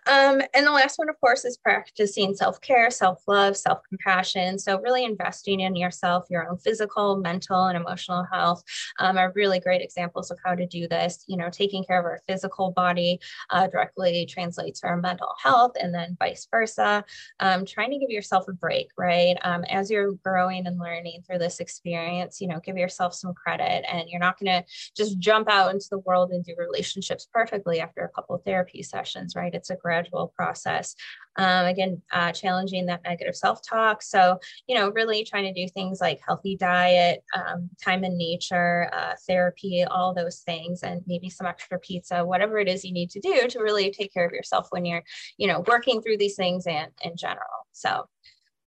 Um, 0.08 0.42
and 0.56 0.66
the 0.66 0.72
last 0.72 0.98
one, 0.98 1.10
of 1.10 1.20
course, 1.22 1.46
is 1.46 1.58
practicing 1.58 2.34
self 2.34 2.60
care, 2.60 2.90
self 2.90 3.22
love, 3.28 3.56
self 3.56 3.82
compassion. 3.88 4.58
So, 4.58 4.80
really 4.82 5.06
investing 5.06 5.60
in 5.60 5.76
yourself, 5.76 6.26
your 6.28 6.50
own 6.50 6.58
physical, 6.58 7.18
mental, 7.18 7.68
and 7.68 7.78
emotional 7.78 8.26
health 8.32 8.64
um, 8.98 9.20
are 9.20 9.32
really 9.36 9.60
great 9.60 9.84
examples 9.84 10.32
of 10.32 10.40
how 10.44 10.56
to 10.56 10.66
do 10.66 10.88
this. 10.88 11.24
You 11.28 11.38
know, 11.38 11.52
taking 11.52 11.84
care 11.84 12.00
of 12.00 12.06
our 12.06 12.20
physical 12.28 12.72
body 12.72 13.20
uh, 13.52 13.68
directly 13.68 14.26
translates 14.26 14.80
to 14.80 14.88
our 14.88 14.98
mental 14.98 15.34
health, 15.40 15.74
and 15.80 15.94
then 15.94 16.18
vice 16.18 16.48
versa. 16.50 17.06
Um, 17.42 17.64
trying 17.64 17.92
to 17.92 18.00
give 18.00 18.10
yourself 18.10 18.48
a 18.48 18.54
break, 18.54 18.88
right? 18.98 19.38
Um, 19.44 19.64
as 19.66 19.92
you're 19.92 20.14
growing 20.26 20.66
and 20.66 20.80
learning 20.80 21.22
through 21.28 21.38
this 21.38 21.60
experience, 21.60 22.42
you 22.42 22.48
know, 22.48 22.60
give 22.66 22.76
yourself 22.76 23.14
some 23.14 23.36
credit, 23.36 23.86
and 23.88 24.10
you're 24.10 24.20
not 24.20 24.40
going 24.40 24.64
to 24.64 24.68
just 24.98 25.20
jump 25.20 25.48
out 25.48 25.72
into 25.72 25.90
the 25.92 26.00
world 26.00 26.32
and 26.32 26.44
do 26.44 26.56
relationships 26.58 27.28
perfectly 27.32 27.80
after 27.80 28.02
a 28.04 28.10
couple 28.10 28.31
couple 28.32 28.44
therapy 28.46 28.82
sessions, 28.84 29.36
right? 29.36 29.54
It's 29.54 29.70
a 29.70 29.76
gradual 29.76 30.34
process. 30.36 30.96
Um, 31.38 31.66
again, 31.66 32.02
uh, 32.12 32.32
challenging 32.32 32.86
that 32.88 33.04
negative 33.04 33.36
self 33.36 33.62
talk. 33.62 34.02
So, 34.02 34.40
you 34.68 34.76
know, 34.76 34.92
really 34.92 35.24
trying 35.24 35.54
to 35.54 35.54
do 35.54 35.68
things 35.72 36.02
like 36.02 36.20
healthy 36.26 36.58
diet, 36.58 37.24
um, 37.34 37.70
time 37.84 38.04
in 38.04 38.18
nature, 38.18 38.90
uh, 38.94 39.14
therapy, 39.28 39.84
all 39.84 40.14
those 40.14 40.40
things, 40.40 40.84
and 40.84 41.02
maybe 41.08 41.30
some 41.30 41.48
extra 41.48 41.80
pizza, 41.80 42.26
whatever 42.26 42.58
it 42.58 42.68
is 42.68 42.84
you 42.84 42.94
need 42.94 43.10
to 43.12 43.20
do 43.20 43.48
to 43.48 43.60
really 43.60 43.92
take 43.92 44.14
care 44.14 44.26
of 44.26 44.34
yourself 44.34 44.68
when 44.72 44.86
you're, 44.86 45.04
you 45.38 45.48
know, 45.48 45.64
working 45.68 46.02
through 46.02 46.18
these 46.18 46.36
things 46.36 46.68
and 46.68 46.92
in 47.04 47.16
general. 47.16 47.68
So, 47.72 48.06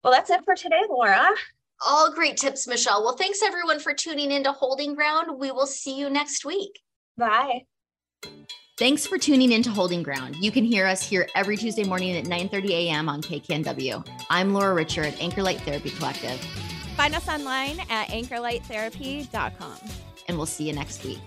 well, 0.03 0.13
that's 0.13 0.29
it 0.29 0.43
for 0.45 0.55
today, 0.55 0.81
Laura. 0.89 1.29
All 1.85 2.11
great 2.11 2.37
tips, 2.37 2.67
Michelle. 2.67 3.03
Well, 3.03 3.15
thanks 3.15 3.43
everyone 3.43 3.79
for 3.79 3.93
tuning 3.93 4.31
in 4.31 4.43
to 4.45 4.51
Holding 4.51 4.95
Ground. 4.95 5.37
We 5.37 5.51
will 5.51 5.67
see 5.67 5.95
you 5.95 6.09
next 6.09 6.43
week. 6.43 6.79
Bye. 7.17 7.65
Thanks 8.77 9.07
for 9.07 9.17
tuning 9.17 9.53
in 9.53 9.63
to 9.63 9.71
Holding 9.71 10.03
Ground. 10.03 10.35
You 10.35 10.51
can 10.51 10.63
hear 10.63 10.85
us 10.85 11.01
here 11.01 11.27
every 11.33 11.57
Tuesday 11.57 11.83
morning 11.83 12.15
at 12.15 12.25
9:30 12.25 12.69
a.m. 12.69 13.09
on 13.09 13.23
KKNW. 13.23 14.07
I'm 14.29 14.53
Laura 14.53 14.75
Richer, 14.75 15.01
at 15.01 15.15
Anchorlight 15.15 15.61
Therapy 15.61 15.89
Collective. 15.89 16.39
Find 16.95 17.15
us 17.15 17.27
online 17.27 17.79
at 17.89 18.09
anchorlighttherapy.com. 18.09 19.77
And 20.27 20.37
we'll 20.37 20.45
see 20.45 20.67
you 20.67 20.73
next 20.73 21.03
week. 21.03 21.17